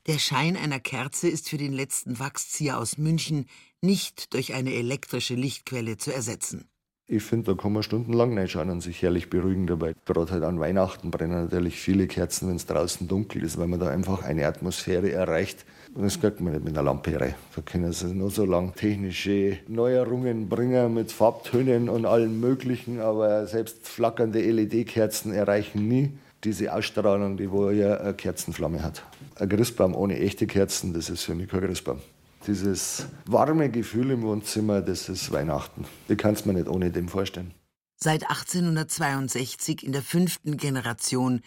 Der 0.07 0.19
Schein 0.19 0.55
einer 0.55 0.79
Kerze 0.79 1.27
ist 1.27 1.49
für 1.49 1.57
den 1.57 1.73
letzten 1.73 2.17
Wachszieher 2.17 2.79
aus 2.79 2.97
München 2.97 3.45
nicht 3.81 4.33
durch 4.33 4.53
eine 4.53 4.73
elektrische 4.73 5.35
Lichtquelle 5.35 5.97
zu 5.97 6.13
ersetzen. 6.13 6.69
Ich 7.09 7.23
finde, 7.23 7.53
da 7.53 7.61
kann 7.61 7.71
man 7.71 7.83
stundenlang 7.83 8.37
reinschauen 8.37 8.69
und 8.69 8.81
sich 8.81 9.01
herrlich 9.01 9.29
beruhigen 9.29 9.65
dabei. 9.65 9.95
Gerade 10.05 10.31
halt 10.31 10.43
an 10.43 10.59
Weihnachten 10.59 11.09
brennen 11.09 11.43
natürlich 11.43 11.79
viele 11.79 12.07
Kerzen, 12.07 12.49
wenn 12.49 12.57
es 12.57 12.65
draußen 12.65 13.07
dunkel 13.07 13.43
ist, 13.43 13.57
weil 13.57 13.67
man 13.67 13.79
da 13.79 13.87
einfach 13.87 14.23
eine 14.23 14.45
Atmosphäre 14.45 15.11
erreicht. 15.11 15.65
Und 15.93 16.03
das 16.03 16.19
kriegt 16.19 16.41
man 16.41 16.53
nicht 16.53 16.65
mit 16.65 16.77
einer 16.77 16.83
Lampe 16.83 17.19
rein. 17.19 17.35
Da 17.55 17.61
können 17.61 17.91
sie 17.93 18.13
nur 18.13 18.29
so 18.29 18.45
lange 18.45 18.73
technische 18.73 19.57
Neuerungen 19.67 20.49
bringen 20.49 20.93
mit 20.93 21.11
Farbtönen 21.11 21.89
und 21.89 22.05
allem 22.05 22.39
Möglichen, 22.39 22.99
aber 22.99 23.47
selbst 23.47 23.87
flackernde 23.87 24.39
LED-Kerzen 24.39 25.33
erreichen 25.33 25.87
nie 25.87 26.11
diese 26.43 26.73
Ausstrahlung, 26.73 27.37
die 27.37 27.51
wo 27.51 27.69
ja 27.71 27.97
eine 27.97 28.13
Kerzenflamme 28.13 28.83
hat. 28.83 29.03
Ein 29.35 29.49
Christbaum 29.49 29.95
ohne 29.95 30.19
echte 30.19 30.45
Kerzen, 30.45 30.93
das 30.93 31.09
ist 31.09 31.23
für 31.23 31.35
mich 31.35 31.47
kein 31.47 31.61
Christbaum 31.61 31.99
dieses 32.47 33.05
warme 33.25 33.69
Gefühl 33.69 34.11
im 34.11 34.21
Wohnzimmer, 34.23 34.81
das 34.81 35.09
ist 35.09 35.31
Weihnachten. 35.31 35.85
Ich 36.07 36.17
kann 36.17 36.33
es 36.33 36.45
mir 36.45 36.53
nicht 36.53 36.67
ohne 36.67 36.91
dem 36.91 37.09
vorstellen. 37.09 37.53
Seit 37.97 38.23
1862 38.23 39.85
in 39.85 39.91
der 39.91 40.01
fünften 40.01 40.57
Generation 40.57 41.41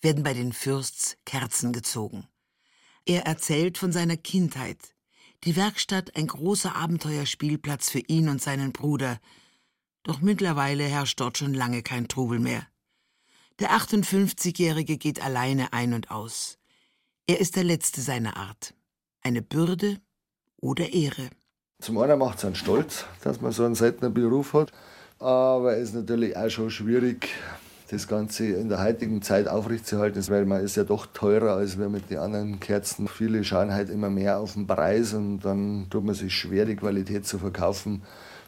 werden 0.00 0.22
bei 0.22 0.34
den 0.34 0.52
Fürsts 0.52 1.16
Kerzen 1.24 1.72
gezogen. 1.72 2.26
Er 3.10 3.26
erzählt 3.26 3.76
von 3.76 3.90
seiner 3.90 4.16
Kindheit. 4.16 4.94
Die 5.42 5.56
Werkstatt 5.56 6.14
ein 6.14 6.28
großer 6.28 6.76
Abenteuerspielplatz 6.76 7.90
für 7.90 7.98
ihn 7.98 8.28
und 8.28 8.40
seinen 8.40 8.70
Bruder. 8.70 9.18
Doch 10.04 10.20
mittlerweile 10.20 10.84
herrscht 10.84 11.18
dort 11.18 11.36
schon 11.36 11.52
lange 11.52 11.82
kein 11.82 12.06
Trubel 12.06 12.38
mehr. 12.38 12.68
Der 13.58 13.72
58-Jährige 13.72 14.96
geht 14.96 15.24
alleine 15.24 15.72
ein 15.72 15.92
und 15.92 16.12
aus. 16.12 16.56
Er 17.26 17.40
ist 17.40 17.56
der 17.56 17.64
Letzte 17.64 18.00
seiner 18.00 18.36
Art. 18.36 18.74
Eine 19.22 19.42
Bürde 19.42 20.00
oder 20.58 20.92
Ehre. 20.92 21.30
Zum 21.80 21.98
einen 21.98 22.16
macht 22.16 22.38
es 22.38 22.44
einen 22.44 22.54
stolz, 22.54 23.06
dass 23.24 23.40
man 23.40 23.50
so 23.50 23.64
einen 23.64 23.74
seltenen 23.74 24.14
Beruf 24.14 24.52
hat, 24.52 24.70
aber 25.18 25.76
es 25.78 25.88
ist 25.88 25.94
natürlich 25.96 26.36
auch 26.36 26.48
schon 26.48 26.70
schwierig, 26.70 27.28
das 27.90 28.06
Ganze 28.06 28.46
in 28.46 28.68
der 28.68 28.82
heutigen 28.82 29.20
Zeit 29.20 29.48
aufrechtzuerhalten, 29.48 30.22
weil 30.28 30.46
man 30.46 30.62
ist 30.62 30.76
ja 30.76 30.84
doch 30.84 31.06
teurer 31.06 31.56
als 31.56 31.78
wir 31.78 31.88
mit 31.88 32.08
den 32.08 32.18
anderen 32.18 32.60
Kerzen. 32.60 33.08
Viele 33.08 33.42
schauen 33.42 33.72
halt 33.72 33.90
immer 33.90 34.10
mehr 34.10 34.38
auf 34.38 34.54
den 34.54 34.66
Preis 34.66 35.12
und 35.12 35.40
dann 35.40 35.86
tut 35.90 36.04
man 36.04 36.14
sich 36.14 36.32
schwer, 36.32 36.66
die 36.66 36.76
Qualität 36.76 37.26
zu 37.26 37.38
verkaufen. 37.38 38.02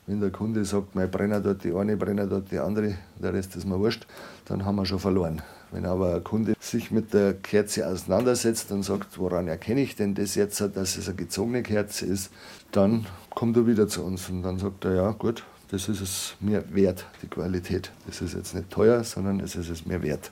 Wenn 0.06 0.20
der 0.20 0.30
Kunde 0.30 0.64
sagt, 0.64 0.94
mein 0.94 1.10
Brenner 1.10 1.40
dort 1.40 1.64
die 1.64 1.72
eine, 1.72 1.96
Brenner 1.96 2.26
dort 2.26 2.52
die 2.52 2.58
andere, 2.58 2.94
der 3.20 3.34
Rest 3.34 3.56
ist 3.56 3.66
mir 3.66 3.78
wurscht, 3.78 4.06
dann 4.44 4.64
haben 4.64 4.76
wir 4.76 4.86
schon 4.86 4.98
verloren. 5.00 5.42
Wenn 5.72 5.86
aber 5.86 6.16
ein 6.16 6.24
Kunde 6.24 6.54
sich 6.60 6.90
mit 6.90 7.14
der 7.14 7.34
Kerze 7.34 7.88
auseinandersetzt 7.88 8.70
und 8.70 8.82
sagt, 8.82 9.18
woran 9.18 9.48
erkenne 9.48 9.80
ich 9.80 9.96
denn 9.96 10.14
das 10.14 10.34
jetzt, 10.34 10.60
dass 10.60 10.96
es 10.96 11.08
eine 11.08 11.16
gezogene 11.16 11.62
Kerze 11.62 12.06
ist, 12.06 12.30
dann 12.70 13.06
kommt 13.30 13.56
er 13.56 13.66
wieder 13.66 13.88
zu 13.88 14.04
uns 14.04 14.28
und 14.28 14.42
dann 14.42 14.58
sagt 14.58 14.84
er, 14.84 14.94
ja 14.94 15.10
gut, 15.12 15.44
das 15.72 15.88
ist 15.88 16.02
es 16.02 16.34
mir 16.38 16.62
wert, 16.74 17.06
die 17.22 17.28
Qualität. 17.28 17.90
Das 18.06 18.20
ist 18.20 18.34
jetzt 18.34 18.54
nicht 18.54 18.68
teuer, 18.70 19.02
sondern 19.04 19.40
es 19.40 19.56
ist 19.56 19.70
es 19.70 19.86
mir 19.86 20.02
wert. 20.02 20.30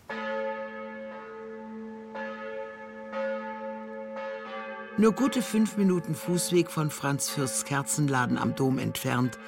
Nur 4.99 5.13
gute 5.13 5.41
fünf 5.41 5.79
Minuten 5.79 6.15
Fußweg 6.15 6.71
von 6.71 6.91
Franz 6.91 7.31
Fürsts 7.31 7.65
Kerzenladen 7.65 8.37
am 8.37 8.55
Dom 8.55 8.79
entfernt 8.79 9.39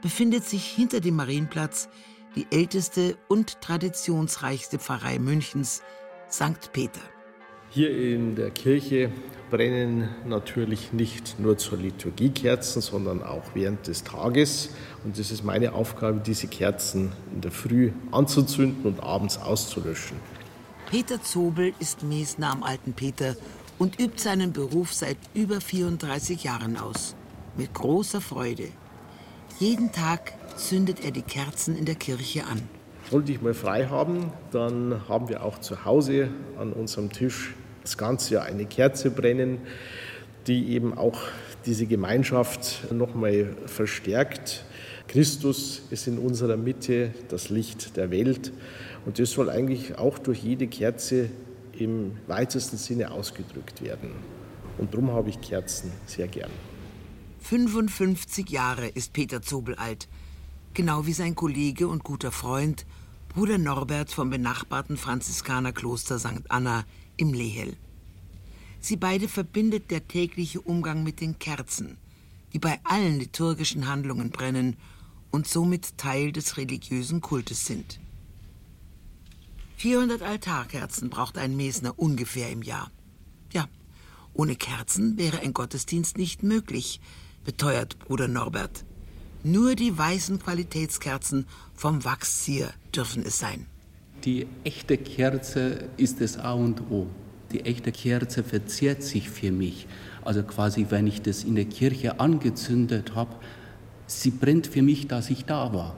befindet 0.00 0.44
sich 0.44 0.64
hinter 0.64 1.00
dem 1.00 1.16
Marienplatz 1.16 1.90
die 2.34 2.46
älteste 2.50 3.18
und 3.28 3.60
traditionsreichste 3.60 4.78
Pfarrei 4.78 5.18
Münchens, 5.18 5.82
St. 6.30 6.72
Peter. 6.72 7.02
Hier 7.74 7.90
in 7.90 8.36
der 8.36 8.50
Kirche 8.50 9.10
brennen 9.50 10.10
natürlich 10.26 10.92
nicht 10.92 11.40
nur 11.40 11.56
zur 11.56 11.78
Liturgie 11.78 12.28
Kerzen, 12.28 12.82
sondern 12.82 13.22
auch 13.22 13.44
während 13.54 13.86
des 13.86 14.04
Tages. 14.04 14.74
Und 15.04 15.18
es 15.18 15.30
ist 15.30 15.42
meine 15.42 15.72
Aufgabe, 15.72 16.20
diese 16.20 16.48
Kerzen 16.48 17.12
in 17.32 17.40
der 17.40 17.50
Früh 17.50 17.92
anzuzünden 18.10 18.84
und 18.84 19.02
abends 19.02 19.38
auszulöschen. 19.38 20.18
Peter 20.90 21.22
Zobel 21.22 21.72
ist 21.78 22.02
Mesner 22.02 22.50
am 22.50 22.62
Alten 22.62 22.92
Peter 22.92 23.36
und 23.78 23.98
übt 23.98 24.18
seinen 24.18 24.52
Beruf 24.52 24.92
seit 24.92 25.16
über 25.32 25.62
34 25.62 26.44
Jahren 26.44 26.76
aus. 26.76 27.16
Mit 27.56 27.72
großer 27.72 28.20
Freude. 28.20 28.68
Jeden 29.60 29.92
Tag 29.92 30.34
zündet 30.58 31.02
er 31.02 31.10
die 31.10 31.22
Kerzen 31.22 31.74
in 31.74 31.86
der 31.86 31.94
Kirche 31.94 32.44
an. 32.44 32.68
Sollte 33.10 33.32
ich 33.32 33.40
mal 33.40 33.54
frei 33.54 33.86
haben, 33.86 34.30
dann 34.50 35.08
haben 35.08 35.30
wir 35.30 35.42
auch 35.42 35.58
zu 35.58 35.86
Hause 35.86 36.28
an 36.58 36.74
unserem 36.74 37.10
Tisch 37.10 37.54
das 37.82 37.98
ganze 37.98 38.34
Jahr 38.34 38.44
eine 38.44 38.66
Kerze 38.66 39.10
brennen, 39.10 39.58
die 40.46 40.70
eben 40.70 40.96
auch 40.96 41.20
diese 41.66 41.86
Gemeinschaft 41.86 42.92
nochmal 42.92 43.54
verstärkt. 43.66 44.64
Christus 45.08 45.82
ist 45.90 46.06
in 46.06 46.18
unserer 46.18 46.56
Mitte, 46.56 47.12
das 47.28 47.50
Licht 47.50 47.96
der 47.96 48.10
Welt. 48.10 48.52
Und 49.04 49.18
das 49.18 49.32
soll 49.32 49.50
eigentlich 49.50 49.98
auch 49.98 50.18
durch 50.18 50.42
jede 50.42 50.66
Kerze 50.66 51.28
im 51.78 52.12
weitesten 52.26 52.76
Sinne 52.76 53.10
ausgedrückt 53.10 53.82
werden. 53.82 54.10
Und 54.78 54.94
darum 54.94 55.12
habe 55.12 55.30
ich 55.30 55.40
Kerzen 55.40 55.92
sehr 56.06 56.28
gern. 56.28 56.50
55 57.40 58.50
Jahre 58.50 58.88
ist 58.88 59.12
Peter 59.12 59.42
Zobel 59.42 59.74
alt, 59.74 60.08
genau 60.74 61.06
wie 61.06 61.12
sein 61.12 61.34
Kollege 61.34 61.88
und 61.88 62.04
guter 62.04 62.30
Freund, 62.30 62.86
Bruder 63.28 63.58
Norbert 63.58 64.10
vom 64.10 64.30
benachbarten 64.30 64.96
Franziskanerkloster 64.96 66.18
St. 66.18 66.44
Anna 66.48 66.84
im 67.16 67.32
Lehel. 67.32 67.76
Sie 68.80 68.96
beide 68.96 69.28
verbindet 69.28 69.90
der 69.90 70.08
tägliche 70.08 70.60
Umgang 70.60 71.02
mit 71.04 71.20
den 71.20 71.38
Kerzen, 71.38 71.98
die 72.52 72.58
bei 72.58 72.80
allen 72.84 73.18
liturgischen 73.18 73.86
Handlungen 73.86 74.30
brennen 74.30 74.76
und 75.30 75.46
somit 75.46 75.96
Teil 75.98 76.32
des 76.32 76.56
religiösen 76.56 77.20
Kultes 77.20 77.66
sind. 77.66 78.00
400 79.76 80.22
Altarkerzen 80.22 81.10
braucht 81.10 81.38
ein 81.38 81.56
Mesner 81.56 81.98
ungefähr 81.98 82.50
im 82.50 82.62
Jahr. 82.62 82.90
Ja, 83.52 83.68
ohne 84.34 84.54
Kerzen 84.54 85.18
wäre 85.18 85.40
ein 85.40 85.54
Gottesdienst 85.54 86.18
nicht 86.18 86.42
möglich, 86.42 87.00
beteuert 87.44 87.98
Bruder 87.98 88.28
Norbert. 88.28 88.84
Nur 89.42 89.74
die 89.74 89.96
weißen 89.96 90.38
Qualitätskerzen 90.38 91.46
vom 91.74 92.04
Wachszieher 92.04 92.72
dürfen 92.94 93.24
es 93.24 93.38
sein. 93.38 93.66
Die 94.24 94.46
echte 94.62 94.98
Kerze 94.98 95.88
ist 95.96 96.20
das 96.20 96.38
A 96.38 96.52
und 96.52 96.80
O. 96.92 97.08
Die 97.50 97.64
echte 97.64 97.90
Kerze 97.90 98.44
verzehrt 98.44 99.02
sich 99.02 99.28
für 99.28 99.50
mich. 99.50 99.88
Also 100.24 100.44
quasi, 100.44 100.86
wenn 100.90 101.08
ich 101.08 101.22
das 101.22 101.42
in 101.42 101.56
der 101.56 101.64
Kirche 101.64 102.20
angezündet 102.20 103.16
habe, 103.16 103.34
sie 104.06 104.30
brennt 104.30 104.68
für 104.68 104.82
mich, 104.82 105.08
dass 105.08 105.28
ich 105.28 105.44
da 105.44 105.74
war. 105.74 105.96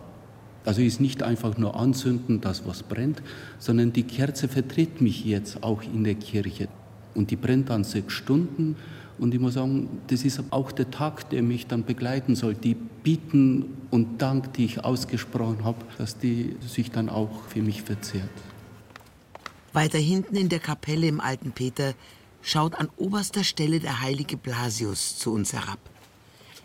Also 0.64 0.80
ist 0.80 1.02
nicht 1.02 1.22
einfach 1.22 1.58
nur 1.58 1.76
anzünden, 1.78 2.40
dass 2.40 2.66
was 2.66 2.82
brennt, 2.82 3.22
sondern 3.58 3.92
die 3.92 4.04
Kerze 4.04 4.48
vertritt 4.48 5.02
mich 5.02 5.26
jetzt 5.26 5.62
auch 5.62 5.82
in 5.82 6.04
der 6.04 6.14
Kirche. 6.14 6.68
Und 7.14 7.30
die 7.30 7.36
brennt 7.36 7.68
dann 7.68 7.84
sechs 7.84 8.14
Stunden 8.14 8.76
und 9.18 9.34
ich 9.34 9.40
muss 9.40 9.54
sagen, 9.54 9.88
das 10.08 10.24
ist 10.24 10.42
auch 10.50 10.72
der 10.72 10.90
Tag, 10.90 11.30
der 11.30 11.42
mich 11.42 11.66
dann 11.66 11.84
begleiten 11.84 12.34
soll. 12.34 12.54
Die 12.54 12.74
Bieten 12.74 13.76
und 13.90 14.20
Dank, 14.20 14.52
die 14.54 14.64
ich 14.64 14.84
ausgesprochen 14.84 15.64
habe, 15.64 15.78
dass 15.98 16.18
die 16.18 16.56
sich 16.66 16.90
dann 16.90 17.08
auch 17.08 17.44
für 17.48 17.62
mich 17.62 17.82
verzehrt. 17.82 18.30
Weiter 19.72 19.98
hinten 19.98 20.36
in 20.36 20.48
der 20.48 20.60
Kapelle 20.60 21.06
im 21.06 21.20
Alten 21.20 21.52
Peter 21.52 21.94
schaut 22.42 22.74
an 22.74 22.88
oberster 22.96 23.44
Stelle 23.44 23.80
der 23.80 24.00
heilige 24.00 24.36
Blasius 24.36 25.16
zu 25.16 25.32
uns 25.32 25.52
herab. 25.52 25.78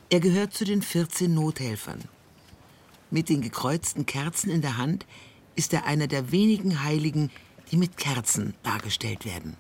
Er 0.10 0.20
gehört 0.20 0.54
zu 0.54 0.66
den 0.66 0.82
14 0.82 1.34
Nothelfern. 1.34 2.00
Mit 3.12 3.30
den 3.30 3.42
gekreuzten 3.42 4.06
Kerzen 4.06 4.50
in 4.50 4.62
der 4.62 4.78
Hand 4.78 5.06
ist 5.56 5.74
er 5.74 5.86
einer 5.86 6.08
der 6.08 6.32
wenigen 6.32 6.84
Heiligen, 6.84 7.32
die 7.72 7.78
mit 7.78 7.98
Kerzen 7.98 8.54
dargestellt 8.64 9.26
werden. 9.26 9.56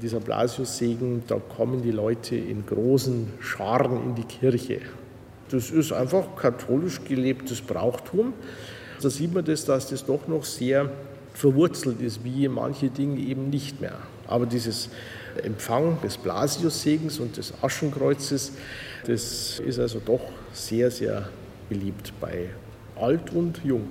Dieser 0.00 0.20
Blasiussegen, 0.20 1.22
da 1.26 1.36
kommen 1.36 1.82
die 1.82 1.90
Leute 1.90 2.34
in 2.34 2.64
großen 2.64 3.28
Scharen 3.40 4.02
in 4.02 4.14
die 4.14 4.24
Kirche. 4.24 4.80
Das 5.50 5.70
ist 5.70 5.92
einfach 5.92 6.34
katholisch 6.36 7.04
gelebtes 7.04 7.60
Brauchtum. 7.60 8.32
Da 9.02 9.10
sieht 9.10 9.34
man 9.34 9.44
das, 9.44 9.64
dass 9.64 9.90
das 9.90 10.06
doch 10.06 10.26
noch 10.28 10.44
sehr 10.44 10.90
verwurzelt 11.34 12.00
ist, 12.00 12.24
wie 12.24 12.48
manche 12.48 12.88
Dinge 12.88 13.20
eben 13.20 13.50
nicht 13.50 13.80
mehr. 13.80 13.98
Aber 14.26 14.46
dieses 14.46 14.88
Empfang 15.42 16.00
des 16.00 16.16
Blasiussegens 16.16 17.18
und 17.18 17.36
des 17.36 17.52
Aschenkreuzes, 17.62 18.52
das 19.06 19.60
ist 19.60 19.78
also 19.78 20.00
doch 20.00 20.22
sehr, 20.52 20.90
sehr 20.90 21.28
beliebt 21.68 22.12
bei 22.20 22.50
alt 22.96 23.30
und 23.32 23.62
jung. 23.64 23.88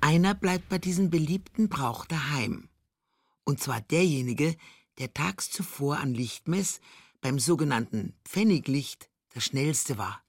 Einer 0.00 0.34
bleibt 0.34 0.68
bei 0.68 0.78
diesem 0.78 1.10
beliebten 1.10 1.68
Brauch 1.68 2.06
daheim. 2.06 2.68
Und 3.44 3.60
zwar 3.60 3.80
derjenige, 3.80 4.54
der 4.98 5.12
tags 5.12 5.50
zuvor 5.50 5.98
an 5.98 6.14
Lichtmess 6.14 6.80
beim 7.20 7.38
sogenannten 7.38 8.14
Pfenniglicht 8.24 9.08
der 9.34 9.40
schnellste 9.40 9.98
war. 9.98 10.22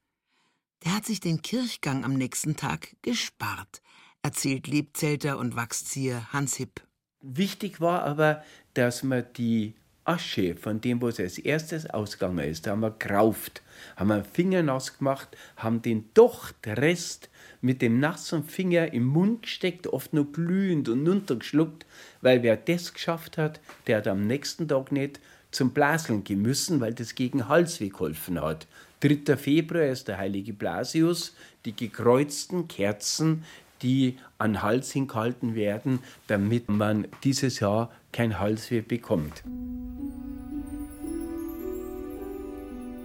Der 0.84 0.96
hat 0.96 1.06
sich 1.06 1.20
den 1.20 1.42
Kirchgang 1.42 2.04
am 2.04 2.14
nächsten 2.14 2.56
Tag 2.56 2.96
gespart, 3.02 3.82
erzählt 4.22 4.68
Lebzelter 4.68 5.38
und 5.38 5.56
Wachszieher 5.56 6.32
Hans 6.32 6.56
Hipp. 6.56 6.82
Wichtig 7.22 7.82
war 7.82 8.04
aber, 8.04 8.44
dass 8.74 9.04
man 9.04 9.26
die 9.34 9.76
Asche 10.06 10.56
von 10.56 10.80
dem, 10.80 11.02
was 11.02 11.20
als 11.20 11.38
erstes 11.38 11.90
ausgegangen 11.90 12.48
ist, 12.48 12.66
da 12.66 12.72
haben 12.72 12.82
wir 12.82 12.96
gerauft, 12.98 13.62
haben 13.96 14.10
wir 14.10 14.24
Finger 14.24 14.64
nass 14.64 14.98
gemacht, 14.98 15.36
haben 15.58 15.82
den 15.82 16.06
Dochtrest 16.14 17.30
mit 17.62 17.82
dem 17.82 18.00
nassen 18.00 18.44
Finger 18.44 18.94
im 18.94 19.06
Mund 19.06 19.42
gesteckt, 19.44 19.88
oft 19.88 20.14
nur 20.14 20.32
glühend 20.32 20.88
und 20.88 21.08
runtergeschluckt, 21.08 21.86
weil 22.22 22.44
wer 22.44 22.56
das 22.56 22.94
geschafft 22.94 23.38
hat, 23.38 23.60
der 23.88 23.98
hat 23.98 24.08
am 24.08 24.28
nächsten 24.28 24.68
Tag 24.68 24.92
nicht 24.92 25.20
zum 25.52 25.72
Blaseln 25.72 26.24
gemüssen, 26.24 26.82
weil 26.82 26.94
das 26.94 27.16
gegen 27.16 27.48
Halsweh 27.48 27.90
geholfen 27.90 28.42
hat. 28.42 28.68
3. 29.00 29.38
Februar 29.38 29.86
ist 29.86 30.08
der 30.08 30.18
heilige 30.18 30.54
Blasius, 30.54 31.36
die 31.66 31.76
gekreuzten 31.76 32.68
Kerzen, 32.68 33.44
die 33.82 34.18
an 34.38 34.62
Hals 34.62 34.92
hingehalten 34.92 35.56
werden, 35.56 36.00
damit 36.28 36.70
man 36.70 37.08
dieses 37.24 37.60
Jahr 37.60 37.92
kein 38.12 38.40
Halsweh 38.40 38.82
bekommt. 38.82 39.44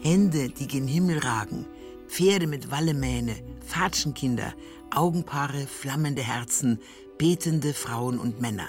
Hände, 0.02 0.48
die 0.48 0.66
gen 0.66 0.88
Himmel 0.88 1.18
ragen, 1.18 1.66
Pferde 2.08 2.46
mit 2.46 2.70
Wallemähne, 2.70 3.36
Fatschenkinder, 3.66 4.54
Augenpaare, 4.90 5.66
flammende 5.66 6.22
Herzen, 6.22 6.80
betende 7.18 7.74
Frauen 7.74 8.18
und 8.18 8.40
Männer. 8.40 8.68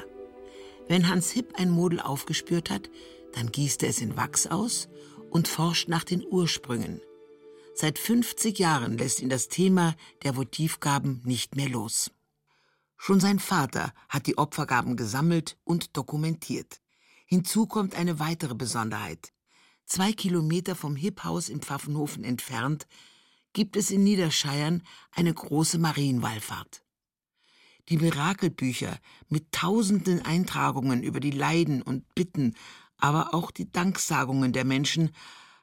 Wenn 0.88 1.08
Hans 1.08 1.32
Hipp 1.32 1.54
ein 1.56 1.72
Model 1.72 2.02
aufgespürt 2.02 2.70
hat, 2.70 2.90
dann 3.34 3.52
gießt 3.52 3.82
er 3.84 3.90
es 3.90 4.02
in 4.02 4.18
Wachs 4.18 4.46
aus 4.48 4.90
und 5.30 5.48
forscht 5.48 5.88
nach 5.88 6.04
den 6.04 6.24
Ursprüngen. 6.30 7.02
Seit 7.74 7.98
50 7.98 8.60
Jahren 8.60 8.98
lässt 8.98 9.22
ihn 9.22 9.30
das 9.30 9.48
Thema 9.48 9.96
der 10.24 10.36
Votivgaben 10.36 11.22
nicht 11.24 11.56
mehr 11.56 11.70
los. 11.70 12.12
Schon 12.98 13.20
sein 13.20 13.40
Vater 13.40 13.94
hat 14.10 14.28
die 14.28 14.38
Opfergaben 14.38 14.96
gesammelt 14.96 15.58
und 15.64 15.98
dokumentiert. 15.98 16.82
Hinzu 17.26 17.66
kommt 17.66 17.96
eine 17.96 18.20
weitere 18.20 18.54
Besonderheit. 18.54 19.32
Zwei 19.86 20.12
Kilometer 20.14 20.76
vom 20.76 20.96
Hipphaus 20.96 21.50
im 21.50 21.62
Pfaffenhofen 21.62 22.24
entfernt 22.24 22.88
gibt 23.54 23.76
es 23.76 23.90
in 23.90 24.04
Niederscheiern 24.04 24.84
eine 25.12 25.34
große 25.34 25.80
Marienwallfahrt. 25.80 26.84
Die 27.90 27.98
Mirakelbücher 27.98 29.00
mit 29.28 29.52
tausenden 29.52 30.24
Eintragungen 30.24 31.04
über 31.04 31.20
die 31.20 31.32
Leiden 31.32 31.82
und 31.82 32.14
Bitten, 32.16 32.56
aber 32.98 33.34
auch 33.34 33.52
die 33.52 33.72
Danksagungen 33.72 34.54
der 34.54 34.64
Menschen 34.64 35.12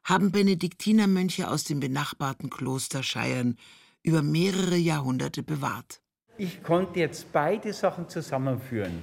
haben 0.08 0.32
Benediktinermönche 0.32 1.50
aus 1.50 1.64
dem 1.64 1.80
benachbarten 1.80 2.48
Kloster 2.48 3.02
Scheiern 3.02 3.56
über 4.02 4.22
mehrere 4.22 4.76
Jahrhunderte 4.76 5.42
bewahrt. 5.42 6.00
Ich 6.38 6.62
konnte 6.62 7.00
jetzt 7.00 7.30
beide 7.30 7.74
Sachen 7.74 8.08
zusammenführen. 8.08 9.02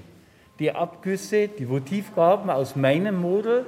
Die 0.57 0.71
Abgüsse, 0.71 1.47
die 1.47 1.69
Votivgaben 1.69 2.49
aus 2.49 2.75
meinem 2.75 3.21
Model 3.21 3.67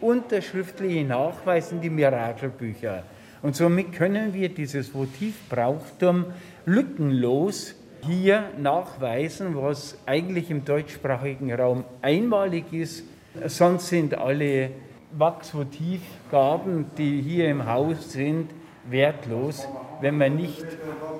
und 0.00 0.30
der 0.30 0.42
schriftliche 0.42 1.04
Nachweis 1.04 1.72
in 1.72 1.80
die 1.80 1.90
Mirakelbücher. 1.90 3.02
Und 3.42 3.56
somit 3.56 3.92
können 3.92 4.32
wir 4.32 4.48
dieses 4.48 4.94
Votivbrauchtum 4.94 6.26
lückenlos 6.66 7.74
hier 8.02 8.50
nachweisen, 8.58 9.56
was 9.56 9.98
eigentlich 10.06 10.50
im 10.50 10.64
deutschsprachigen 10.64 11.52
Raum 11.52 11.84
einmalig 12.00 12.72
ist. 12.72 13.02
Sonst 13.46 13.88
sind 13.88 14.14
alle 14.14 14.70
Wachsvotivgaben, 15.18 16.86
die 16.96 17.22
hier 17.22 17.48
im 17.48 17.66
Haus 17.66 18.12
sind, 18.12 18.50
wertlos, 18.88 19.66
wenn 20.00 20.18
man 20.18 20.36
nicht 20.36 20.66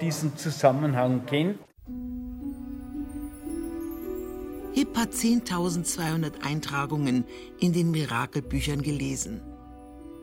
diesen 0.01 0.37
Zusammenhang 0.37 1.27
kennt. 1.27 1.59
Hipp 4.73 4.97
hat 4.97 5.13
10.200 5.13 6.45
Eintragungen 6.45 7.25
in 7.59 7.73
den 7.73 7.91
Mirakelbüchern 7.91 8.83
gelesen. 8.83 9.41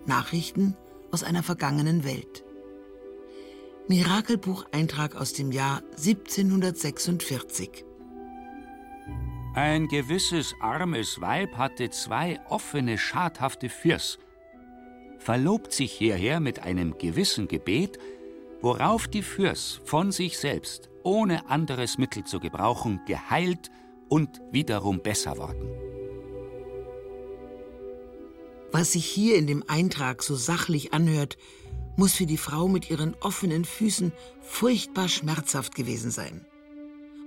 Nachrichten 0.05 0.75
aus 1.11 1.23
einer 1.23 1.41
vergangenen 1.41 2.03
Welt. 2.03 2.43
Mirakelbucheintrag 3.87 5.15
aus 5.15 5.33
dem 5.33 5.51
Jahr 5.51 5.81
1746. 5.97 7.83
Ein 9.55 9.87
gewisses 9.87 10.55
armes 10.61 11.21
Weib 11.21 11.57
hatte 11.57 11.91
zwei 11.91 12.39
offene, 12.49 12.97
schadhafte 12.97 13.69
Fürs, 13.69 14.17
verlobt 15.19 15.73
sich 15.73 15.91
hierher 15.91 16.39
mit 16.39 16.63
einem 16.63 16.97
gewissen 16.97 17.47
Gebet, 17.47 17.99
worauf 18.61 19.07
die 19.07 19.21
Fürs 19.21 19.79
von 19.85 20.11
sich 20.11 20.39
selbst, 20.39 20.89
ohne 21.03 21.51
anderes 21.51 21.99
Mittel 21.99 22.23
zu 22.23 22.39
gebrauchen, 22.39 22.99
geheilt 23.05 23.69
und 24.09 24.41
wiederum 24.51 25.03
besser 25.03 25.37
worden. 25.37 25.69
Was 28.71 28.93
sich 28.93 29.05
hier 29.05 29.35
in 29.35 29.45
dem 29.45 29.63
Eintrag 29.67 30.23
so 30.23 30.35
sachlich 30.35 30.93
anhört, 30.93 31.37
muss 31.95 32.13
für 32.13 32.25
die 32.25 32.37
Frau 32.37 32.67
mit 32.67 32.89
ihren 32.89 33.13
offenen 33.21 33.65
Füßen 33.65 34.13
furchtbar 34.41 35.09
schmerzhaft 35.09 35.75
gewesen 35.75 36.09
sein. 36.09 36.47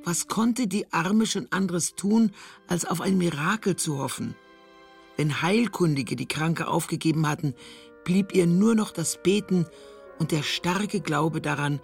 Was 0.07 0.29
konnte 0.29 0.69
die 0.69 0.93
Arme 0.93 1.27
schon 1.27 1.51
anderes 1.51 1.97
tun, 1.97 2.31
als 2.69 2.85
auf 2.85 3.01
ein 3.01 3.19
Mirakel 3.19 3.75
zu 3.75 3.99
hoffen? 3.99 4.37
Wenn 5.17 5.43
Heilkundige 5.43 6.15
die 6.15 6.29
Kranke 6.29 6.69
aufgegeben 6.69 7.27
hatten, 7.27 7.55
blieb 8.05 8.33
ihr 8.33 8.47
nur 8.47 8.77
noch 8.77 8.93
das 8.93 9.21
Beten 9.21 9.67
und 10.21 10.31
der 10.31 10.45
starke 10.45 11.01
Glaube 11.01 11.41
daran, 11.41 11.81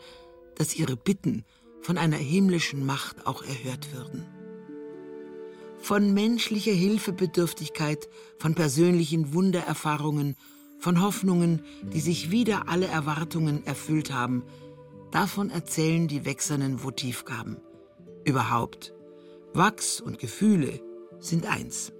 dass 0.55 0.77
ihre 0.77 0.97
Bitten 0.97 1.45
von 1.81 1.99
einer 1.99 2.17
himmlischen 2.17 2.87
Macht 2.87 3.27
auch 3.27 3.43
erhört 3.43 3.93
würden. 3.93 4.25
Von 5.79 6.15
menschlicher 6.15 6.71
Hilfebedürftigkeit, 6.71 8.09
von 8.39 8.55
persönlichen 8.55 9.35
Wundererfahrungen, 9.35 10.37
von 10.79 11.03
Hoffnungen, 11.03 11.65
die 11.93 12.01
sich 12.01 12.31
wieder 12.31 12.69
alle 12.69 12.87
Erwartungen 12.87 13.67
erfüllt 13.67 14.13
haben, 14.13 14.45
davon 15.11 15.51
erzählen 15.51 16.07
die 16.07 16.25
wechselnden 16.25 16.85
Votivgaben. 16.85 17.57
Überhaupt, 18.25 18.95
Wachs 19.53 20.01
und 20.01 20.21
Gefühle 20.21 20.81
sind 21.19 21.45
eins. 21.45 21.93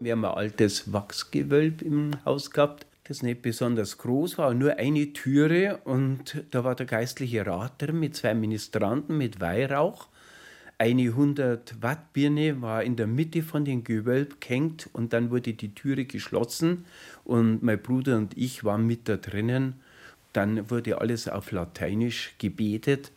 Wir 0.00 0.12
haben 0.12 0.24
ein 0.26 0.34
altes 0.34 0.92
Wachsgewölb 0.92 1.80
im 1.80 2.10
Haus 2.26 2.50
gehabt, 2.50 2.86
das 3.04 3.22
nicht 3.22 3.40
besonders 3.40 3.96
groß 3.96 4.36
war, 4.36 4.52
nur 4.52 4.76
eine 4.76 5.14
Türe 5.14 5.80
und 5.84 6.44
da 6.50 6.62
war 6.62 6.74
der 6.74 6.84
geistliche 6.84 7.46
Rat 7.46 7.80
drin 7.80 8.00
mit 8.00 8.16
zwei 8.16 8.34
Ministranten 8.34 9.16
mit 9.16 9.40
Weihrauch. 9.40 10.08
Eine 10.76 11.04
100 11.04 11.82
Watt 11.82 12.12
Birne 12.12 12.60
war 12.60 12.82
in 12.84 12.96
der 12.96 13.06
Mitte 13.06 13.42
von 13.42 13.64
dem 13.64 13.82
Gewölb 13.82 14.42
gehängt 14.42 14.90
und 14.92 15.14
dann 15.14 15.30
wurde 15.30 15.54
die 15.54 15.74
Türe 15.74 16.04
geschlossen 16.04 16.84
und 17.24 17.62
mein 17.62 17.80
Bruder 17.80 18.18
und 18.18 18.36
ich 18.36 18.62
waren 18.62 18.86
mit 18.86 19.08
da 19.08 19.16
drinnen. 19.16 19.80
Dann 20.32 20.70
wurde 20.70 21.00
alles 21.00 21.28
auf 21.28 21.50
Lateinisch 21.50 22.34
gebetet 22.38 23.12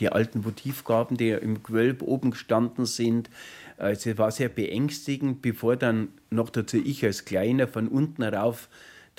die 0.00 0.10
alten 0.10 0.44
Votivgaben, 0.44 1.16
die 1.16 1.30
im 1.30 1.62
Gewölb 1.62 2.02
oben 2.02 2.30
gestanden 2.30 2.86
sind. 2.86 3.30
Also 3.76 4.10
es 4.10 4.18
war 4.18 4.30
sehr 4.30 4.48
beängstigend, 4.48 5.42
bevor 5.42 5.76
dann 5.76 6.08
noch 6.30 6.50
dazu 6.50 6.76
ich 6.76 7.04
als 7.04 7.24
Kleiner 7.24 7.68
von 7.68 7.88
unten 7.88 8.22
rauf 8.22 8.68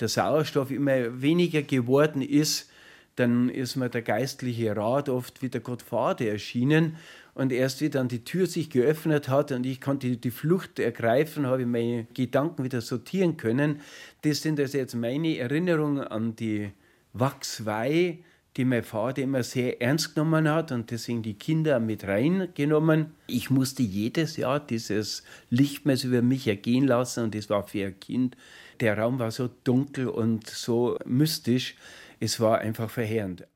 der 0.00 0.08
Sauerstoff 0.08 0.70
immer 0.70 1.20
weniger 1.20 1.62
geworden 1.62 2.22
ist, 2.22 2.70
dann 3.16 3.50
ist 3.50 3.76
mir 3.76 3.90
der 3.90 4.00
geistliche 4.00 4.74
Rat 4.74 5.10
oft 5.10 5.42
wie 5.42 5.50
der 5.50 5.60
Gottvater 5.60 6.24
erschienen. 6.24 6.96
Und 7.34 7.52
erst 7.52 7.82
wie 7.82 7.90
dann 7.90 8.08
die 8.08 8.24
Tür 8.24 8.46
sich 8.46 8.70
geöffnet 8.70 9.28
hat 9.28 9.52
und 9.52 9.66
ich 9.66 9.80
konnte 9.80 10.16
die 10.16 10.30
Flucht 10.30 10.78
ergreifen, 10.78 11.46
habe 11.46 11.62
ich 11.62 11.68
meine 11.68 12.06
Gedanken 12.14 12.64
wieder 12.64 12.80
sortieren 12.80 13.36
können. 13.36 13.80
Das 14.22 14.40
sind 14.40 14.58
also 14.58 14.78
jetzt 14.78 14.94
meine 14.94 15.36
Erinnerungen 15.36 16.00
an 16.00 16.34
die 16.34 16.70
Wachsweih, 17.12 18.24
die 18.56 18.64
mein 18.64 18.82
Vater 18.82 19.22
immer 19.22 19.42
sehr 19.42 19.80
ernst 19.80 20.14
genommen 20.14 20.48
hat 20.48 20.72
und 20.72 20.90
deswegen 20.90 21.22
die 21.22 21.34
Kinder 21.34 21.78
mit 21.78 22.04
reingenommen. 22.04 23.14
Ich 23.26 23.50
musste 23.50 23.82
jedes 23.82 24.36
Jahr 24.36 24.58
dieses 24.58 25.22
Lichtmess 25.50 26.04
über 26.04 26.22
mich 26.22 26.48
ergehen 26.48 26.86
lassen 26.86 27.24
und 27.24 27.34
das 27.34 27.48
war 27.48 27.66
für 27.66 27.86
ein 27.86 28.00
Kind. 28.00 28.36
Der 28.80 28.98
Raum 28.98 29.18
war 29.18 29.30
so 29.30 29.48
dunkel 29.48 30.08
und 30.08 30.48
so 30.48 30.98
mystisch. 31.04 31.76
Es 32.18 32.40
war 32.40 32.58
einfach 32.58 32.90
verheerend. 32.90 33.46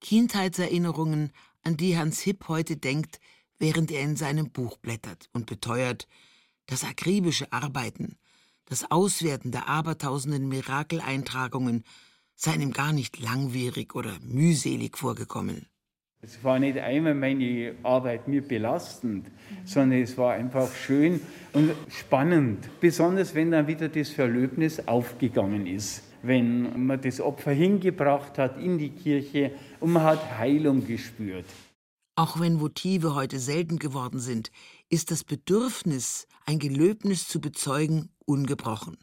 Kindheitserinnerungen, 0.00 1.32
an 1.62 1.76
die 1.76 1.98
Hans 1.98 2.20
Hipp 2.20 2.48
heute 2.48 2.76
denkt, 2.76 3.20
während 3.58 3.90
er 3.90 4.02
in 4.02 4.16
seinem 4.16 4.50
Buch 4.50 4.78
blättert 4.78 5.28
und 5.32 5.46
beteuert, 5.46 6.06
Das 6.66 6.84
akribische 6.84 7.52
Arbeiten, 7.52 8.16
das 8.64 8.92
Auswerten 8.92 9.50
der 9.50 9.68
abertausenden 9.68 10.46
Mirakeleintragungen 10.48 11.82
seien 12.40 12.62
ihm 12.62 12.72
gar 12.72 12.94
nicht 12.94 13.20
langwierig 13.20 13.94
oder 13.94 14.18
mühselig 14.22 14.96
vorgekommen. 14.96 15.66
Es 16.22 16.42
war 16.42 16.58
nicht 16.58 16.78
einmal 16.78 17.14
meine 17.14 17.74
Arbeit 17.82 18.28
mir 18.28 18.40
belastend, 18.42 19.30
sondern 19.64 20.00
es 20.00 20.16
war 20.16 20.32
einfach 20.32 20.70
schön 20.74 21.20
und 21.52 21.72
spannend. 21.88 22.68
Besonders 22.80 23.34
wenn 23.34 23.50
dann 23.50 23.66
wieder 23.66 23.88
das 23.88 24.08
Verlöbnis 24.08 24.86
aufgegangen 24.86 25.66
ist. 25.66 26.02
Wenn 26.22 26.86
man 26.86 27.00
das 27.00 27.20
Opfer 27.20 27.52
hingebracht 27.52 28.38
hat 28.38 28.58
in 28.58 28.78
die 28.78 28.90
Kirche 28.90 29.52
und 29.80 29.92
man 29.92 30.02
hat 30.02 30.38
Heilung 30.38 30.86
gespürt. 30.86 31.46
Auch 32.16 32.40
wenn 32.40 32.60
Votive 32.60 33.14
heute 33.14 33.38
selten 33.38 33.78
geworden 33.78 34.18
sind, 34.18 34.50
ist 34.90 35.10
das 35.10 35.24
Bedürfnis, 35.24 36.26
ein 36.44 36.58
Gelöbnis 36.58 37.28
zu 37.28 37.40
bezeugen, 37.40 38.10
ungebrochen. 38.26 38.98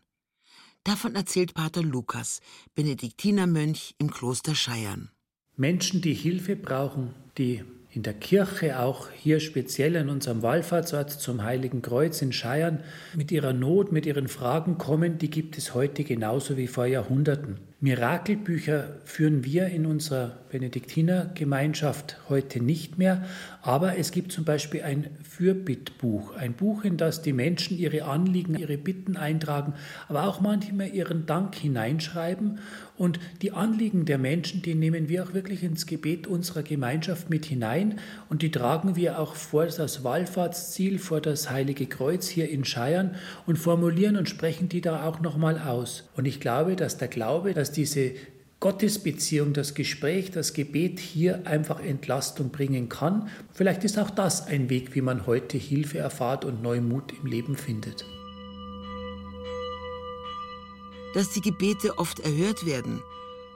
Davon 0.88 1.15
erzählt 1.15 1.54
Pater 1.54 1.84
Lukas, 1.84 2.39
Benediktinermönch 2.73 3.95
im 3.97 4.10
Kloster 4.10 4.56
Scheiern. 4.56 5.10
Menschen, 5.58 6.00
die 6.00 6.13
Hilfe 6.13 6.56
brauchen, 6.56 7.13
die 7.38 7.65
in 7.91 8.04
der 8.04 8.13
Kirche, 8.13 8.80
auch 8.80 9.10
hier 9.10 9.41
speziell 9.41 9.97
in 9.97 10.08
unserem 10.08 10.43
Wallfahrtsort 10.43 11.12
zum 11.12 11.43
Heiligen 11.43 11.82
Kreuz 11.82 12.21
in 12.21 12.32
Scheiern, 12.32 12.86
mit 13.17 13.34
ihrer 13.34 13.52
Not, 13.52 13.91
mit 13.91 14.06
ihren 14.06 14.30
Fragen 14.30 14.78
kommen, 14.78 15.17
die 15.17 15.30
gibt 15.30 15.58
es 15.58 15.73
heute 15.73 16.06
genauso 16.06 16.56
wie 16.56 16.67
vor 16.67 16.86
Jahrhunderten. 16.86 17.60
Mirakelbücher 17.79 18.95
führen 19.05 19.45
wir 19.45 19.67
in 19.67 19.85
unserer 19.85 20.37
Benediktinergemeinschaft 20.49 22.17
heute 22.27 22.59
nicht 22.59 22.97
mehr, 22.97 23.23
aber 23.61 23.99
es 23.99 24.11
gibt 24.11 24.31
zum 24.31 24.45
Beispiel 24.45 24.81
ein 24.81 25.07
Fürbittbuch, 25.21 26.35
ein 26.35 26.53
Buch, 26.53 26.83
in 26.83 26.97
das 26.97 27.21
die 27.21 27.33
Menschen 27.33 27.77
ihre 27.77 28.05
Anliegen, 28.05 28.55
ihre 28.55 28.79
Bitten 28.79 29.15
eintragen, 29.15 29.73
aber 30.07 30.23
auch 30.23 30.41
manchmal 30.41 30.89
ihren 30.89 31.27
Dank 31.27 31.53
hineinschreiben. 31.53 32.59
Und 32.97 33.19
die 33.43 33.51
Anliegen 33.51 34.05
der 34.05 34.17
Menschen, 34.17 34.63
die 34.63 34.73
nehmen 34.73 35.07
wir 35.07 35.23
auch 35.23 35.33
wirklich 35.33 35.61
ins 35.61 35.85
Gebet 35.85 36.25
unserer 36.25 36.63
Gemeinschaft 36.63 37.29
mit 37.29 37.45
hinein 37.45 37.99
und 38.27 38.41
die 38.41 38.49
tragen 38.49 38.95
wir 38.95 39.19
auch 39.19 39.35
vor 39.35 39.67
das 39.67 40.03
Wallfahrtsziel, 40.03 40.97
vor 40.97 41.21
das 41.21 41.51
Heilige 41.51 41.85
Kreuz 41.85 42.27
hier 42.27 42.49
in 42.49 42.65
Scheiern 42.65 43.15
und 43.45 43.57
formulieren 43.57 44.17
und 44.17 44.29
sprechen 44.29 44.67
die 44.67 44.81
da 44.81 45.03
auch 45.03 45.19
nochmal 45.19 45.59
aus. 45.59 46.09
Und 46.15 46.25
ich 46.25 46.39
glaube, 46.39 46.75
dass 46.75 46.97
der 46.97 47.07
Glaube, 47.07 47.53
dass 47.53 47.66
diese 47.71 48.13
Gottesbeziehung, 48.60 49.53
das 49.53 49.75
Gespräch, 49.75 50.32
das 50.32 50.53
Gebet 50.53 50.99
hier 50.99 51.45
einfach 51.45 51.80
Entlastung 51.80 52.49
bringen 52.49 52.89
kann. 52.89 53.30
Vielleicht 53.53 53.84
ist 53.84 53.99
auch 53.99 54.10
das 54.10 54.47
ein 54.47 54.69
Weg, 54.69 54.95
wie 54.95 55.01
man 55.01 55.27
heute 55.27 55.58
Hilfe 55.58 55.99
erfahrt 55.99 56.43
und 56.43 56.63
Neumut 56.63 57.13
im 57.21 57.27
Leben 57.27 57.56
findet. 57.56 58.03
Dass 61.13 61.30
die 61.30 61.41
Gebete 61.41 61.99
oft 61.99 62.19
erhört 62.19 62.65
werden 62.65 63.01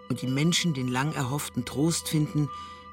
und 0.10 0.22
die 0.22 0.28
Menschen 0.28 0.76
den 0.76 0.88
lang 0.88 1.14
erhofften 1.14 1.66
Trost 1.66 2.08
finden, 2.08 2.48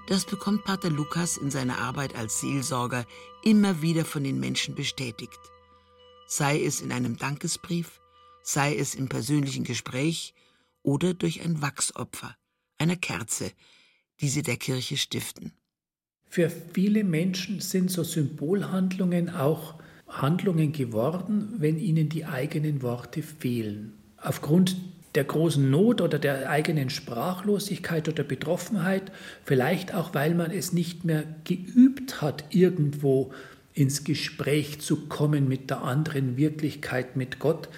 das 0.06 0.24
bekommt 0.24 0.64
Pater 0.64 0.88
Lukas 0.88 1.36
in 1.36 1.50
seiner 1.50 1.78
Arbeit 1.78 2.16
als 2.16 2.40
Seelsorger 2.40 3.04
immer 3.42 3.82
wieder 3.82 4.06
von 4.06 4.24
den 4.24 4.40
Menschen 4.40 4.74
bestätigt. 4.74 5.38
Sei 6.26 6.62
es 6.62 6.80
in 6.80 6.92
einem 6.92 7.18
Dankesbrief, 7.18 8.00
sei 8.42 8.74
es 8.74 8.94
im 8.94 9.10
persönlichen 9.10 9.64
Gespräch 9.64 10.32
oder 10.82 11.14
durch 11.14 11.42
ein 11.44 11.60
Wachsopfer, 11.62 12.36
einer 12.78 12.96
Kerze, 12.96 13.52
die 14.20 14.28
sie 14.28 14.42
der 14.42 14.56
Kirche 14.56 14.96
stiften. 14.96 15.52
Für 16.28 16.50
viele 16.50 17.04
Menschen 17.04 17.60
sind 17.60 17.90
so 17.90 18.04
Symbolhandlungen 18.04 19.30
auch 19.30 19.74
Handlungen 20.08 20.72
geworden, 20.72 21.54
wenn 21.58 21.78
ihnen 21.78 22.08
die 22.08 22.24
eigenen 22.24 22.82
Worte 22.82 23.22
fehlen. 23.22 23.94
Aufgrund 24.16 24.76
der 25.14 25.24
großen 25.24 25.70
Not 25.70 26.00
oder 26.00 26.18
der 26.18 26.50
eigenen 26.50 26.90
Sprachlosigkeit 26.90 28.08
oder 28.08 28.24
Betroffenheit, 28.24 29.10
vielleicht 29.44 29.94
auch 29.94 30.14
weil 30.14 30.34
man 30.34 30.50
es 30.50 30.72
nicht 30.72 31.04
mehr 31.04 31.24
geübt 31.44 32.20
hat, 32.20 32.44
irgendwo 32.50 33.32
ins 33.72 34.04
Gespräch 34.04 34.80
zu 34.80 35.06
kommen 35.06 35.48
mit 35.48 35.70
der 35.70 35.82
anderen 35.82 36.36
Wirklichkeit, 36.36 37.16
mit 37.16 37.38
Gott, 37.38 37.68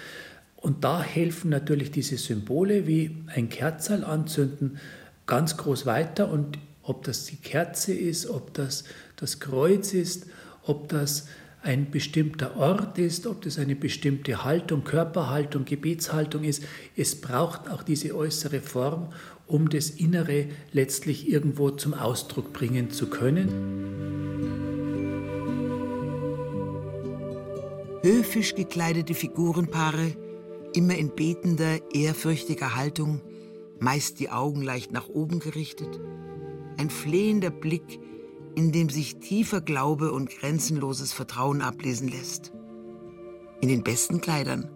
und 0.61 0.83
da 0.83 1.01
helfen 1.01 1.49
natürlich 1.49 1.91
diese 1.91 2.17
Symbole 2.17 2.87
wie 2.87 3.17
ein 3.27 3.49
Kerzal 3.49 4.03
anzünden 4.03 4.77
ganz 5.25 5.57
groß 5.57 5.85
weiter. 5.87 6.31
Und 6.31 6.59
ob 6.83 7.03
das 7.03 7.25
die 7.25 7.37
Kerze 7.37 7.93
ist, 7.93 8.27
ob 8.27 8.53
das 8.53 8.83
das 9.15 9.39
Kreuz 9.39 9.93
ist, 9.93 10.27
ob 10.63 10.87
das 10.89 11.27
ein 11.63 11.89
bestimmter 11.89 12.57
Ort 12.57 12.97
ist, 12.99 13.27
ob 13.27 13.41
das 13.41 13.57
eine 13.59 13.75
bestimmte 13.75 14.43
Haltung, 14.43 14.83
Körperhaltung, 14.83 15.65
Gebetshaltung 15.65 16.43
ist. 16.43 16.63
Es 16.95 17.19
braucht 17.19 17.69
auch 17.69 17.81
diese 17.83 18.15
äußere 18.15 18.61
Form, 18.61 19.13
um 19.47 19.69
das 19.69 19.89
Innere 19.89 20.45
letztlich 20.73 21.27
irgendwo 21.27 21.71
zum 21.71 21.93
Ausdruck 21.93 22.53
bringen 22.53 22.91
zu 22.91 23.07
können. 23.07 23.49
Höfisch 28.03 28.55
gekleidete 28.55 29.13
Figurenpaare 29.13 30.15
immer 30.73 30.95
in 30.95 31.13
betender, 31.15 31.79
ehrfürchtiger 31.93 32.75
Haltung, 32.75 33.21
meist 33.79 34.19
die 34.19 34.29
Augen 34.29 34.61
leicht 34.61 34.91
nach 34.91 35.09
oben 35.09 35.39
gerichtet, 35.39 35.99
ein 36.77 36.89
flehender 36.89 37.49
Blick, 37.49 37.99
in 38.55 38.71
dem 38.71 38.89
sich 38.89 39.17
tiefer 39.17 39.61
Glaube 39.61 40.11
und 40.11 40.29
grenzenloses 40.29 41.13
Vertrauen 41.13 41.61
ablesen 41.61 42.07
lässt. 42.07 42.51
In 43.61 43.69
den 43.69 43.83
besten 43.83 44.21
Kleidern, 44.21 44.69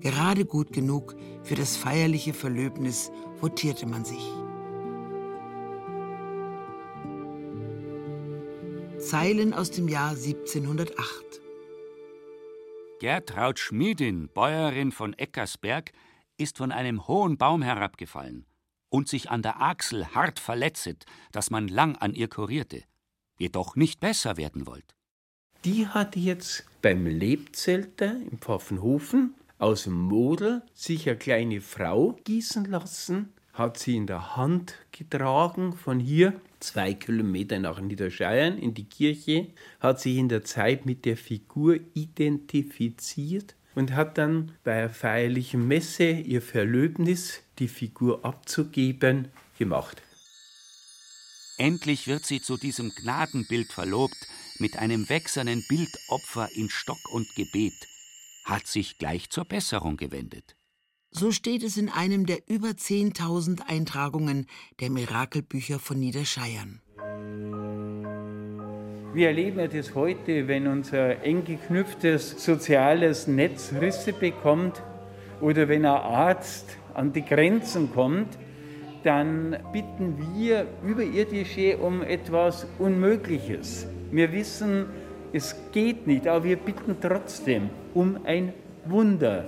gerade 0.00 0.44
gut 0.44 0.72
genug 0.72 1.14
für 1.42 1.54
das 1.54 1.76
feierliche 1.76 2.34
Verlöbnis, 2.34 3.10
votierte 3.40 3.86
man 3.86 4.04
sich. 4.04 4.32
Zeilen 8.98 9.52
aus 9.52 9.70
dem 9.70 9.88
Jahr 9.88 10.10
1708. 10.10 11.41
Gertraud 13.02 13.58
Schmiedin, 13.58 14.28
Bäuerin 14.28 14.92
von 14.92 15.12
Eckersberg, 15.14 15.90
ist 16.36 16.58
von 16.58 16.70
einem 16.70 17.08
hohen 17.08 17.36
Baum 17.36 17.60
herabgefallen 17.60 18.46
und 18.90 19.08
sich 19.08 19.28
an 19.28 19.42
der 19.42 19.60
Achsel 19.60 20.06
hart 20.14 20.38
verletzet, 20.38 21.04
dass 21.32 21.50
man 21.50 21.66
lang 21.66 21.96
an 21.96 22.14
ihr 22.14 22.28
kurierte, 22.28 22.84
jedoch 23.38 23.74
nicht 23.74 23.98
besser 23.98 24.36
werden 24.36 24.68
wollte. 24.68 24.94
Die 25.64 25.88
hat 25.88 26.14
jetzt 26.14 26.64
beim 26.80 27.04
Lebzelter 27.04 28.12
im 28.30 28.38
Pfaffenhofen 28.38 29.34
aus 29.58 29.82
dem 29.82 30.00
Model 30.00 30.62
sich 30.72 31.08
eine 31.08 31.18
kleine 31.18 31.60
Frau 31.60 32.12
gießen 32.22 32.66
lassen, 32.66 33.32
hat 33.52 33.78
sie 33.78 33.96
in 33.96 34.06
der 34.06 34.36
Hand 34.36 34.76
getragen 34.92 35.72
von 35.72 35.98
hier 35.98 36.40
zwei 36.62 36.94
Kilometer 36.94 37.58
nach 37.58 37.80
Niederscheiern 37.80 38.58
in 38.58 38.74
die 38.74 38.88
Kirche, 38.88 39.48
hat 39.80 40.00
sich 40.00 40.16
in 40.16 40.28
der 40.28 40.44
Zeit 40.44 40.86
mit 40.86 41.04
der 41.04 41.16
Figur 41.16 41.78
identifiziert 41.94 43.54
und 43.74 43.92
hat 43.92 44.18
dann 44.18 44.52
bei 44.64 44.80
einer 44.80 44.90
feierlichen 44.90 45.66
Messe 45.66 46.10
ihr 46.10 46.42
Verlöbnis, 46.42 47.42
die 47.58 47.68
Figur 47.68 48.24
abzugeben, 48.24 49.28
gemacht. 49.58 50.02
Endlich 51.58 52.06
wird 52.06 52.24
sie 52.24 52.40
zu 52.40 52.56
diesem 52.56 52.90
Gnadenbild 52.90 53.72
verlobt, 53.72 54.16
mit 54.58 54.78
einem 54.78 55.08
wächsernen 55.08 55.64
Bildopfer 55.68 56.48
in 56.54 56.68
Stock 56.70 57.12
und 57.12 57.28
Gebet, 57.34 57.74
hat 58.44 58.66
sich 58.66 58.98
gleich 58.98 59.30
zur 59.30 59.44
Besserung 59.44 59.96
gewendet. 59.96 60.56
So 61.14 61.30
steht 61.30 61.62
es 61.62 61.76
in 61.76 61.90
einem 61.90 62.24
der 62.24 62.38
über 62.46 62.68
10.000 62.68 63.68
Eintragungen 63.68 64.46
der 64.80 64.88
Mirakelbücher 64.88 65.78
von 65.78 66.00
Niederscheiern. 66.00 66.80
Wir 69.12 69.28
erleben 69.28 69.58
ja 69.58 69.68
das 69.68 69.94
heute, 69.94 70.48
wenn 70.48 70.66
unser 70.66 71.22
eng 71.22 71.44
geknüpftes 71.44 72.42
soziales 72.42 73.26
Netz 73.26 73.74
Risse 73.78 74.14
bekommt 74.14 74.82
oder 75.42 75.68
wenn 75.68 75.84
ein 75.84 76.00
Arzt 76.00 76.78
an 76.94 77.12
die 77.12 77.22
Grenzen 77.22 77.92
kommt, 77.92 78.38
dann 79.02 79.58
bitten 79.70 80.16
wir 80.34 80.66
Überirdische 80.82 81.76
um 81.76 82.00
etwas 82.02 82.66
Unmögliches. 82.78 83.86
Wir 84.10 84.32
wissen, 84.32 84.86
es 85.34 85.54
geht 85.72 86.06
nicht, 86.06 86.26
aber 86.26 86.44
wir 86.44 86.56
bitten 86.56 86.96
trotzdem 87.02 87.68
um 87.92 88.24
ein 88.24 88.54
Wunder. 88.86 89.44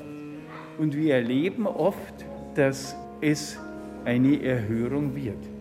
Und 0.78 0.96
wir 0.96 1.14
erleben 1.14 1.66
oft, 1.66 2.26
dass 2.54 2.96
es 3.20 3.58
eine 4.04 4.42
Erhörung 4.42 5.14
wird. 5.14 5.53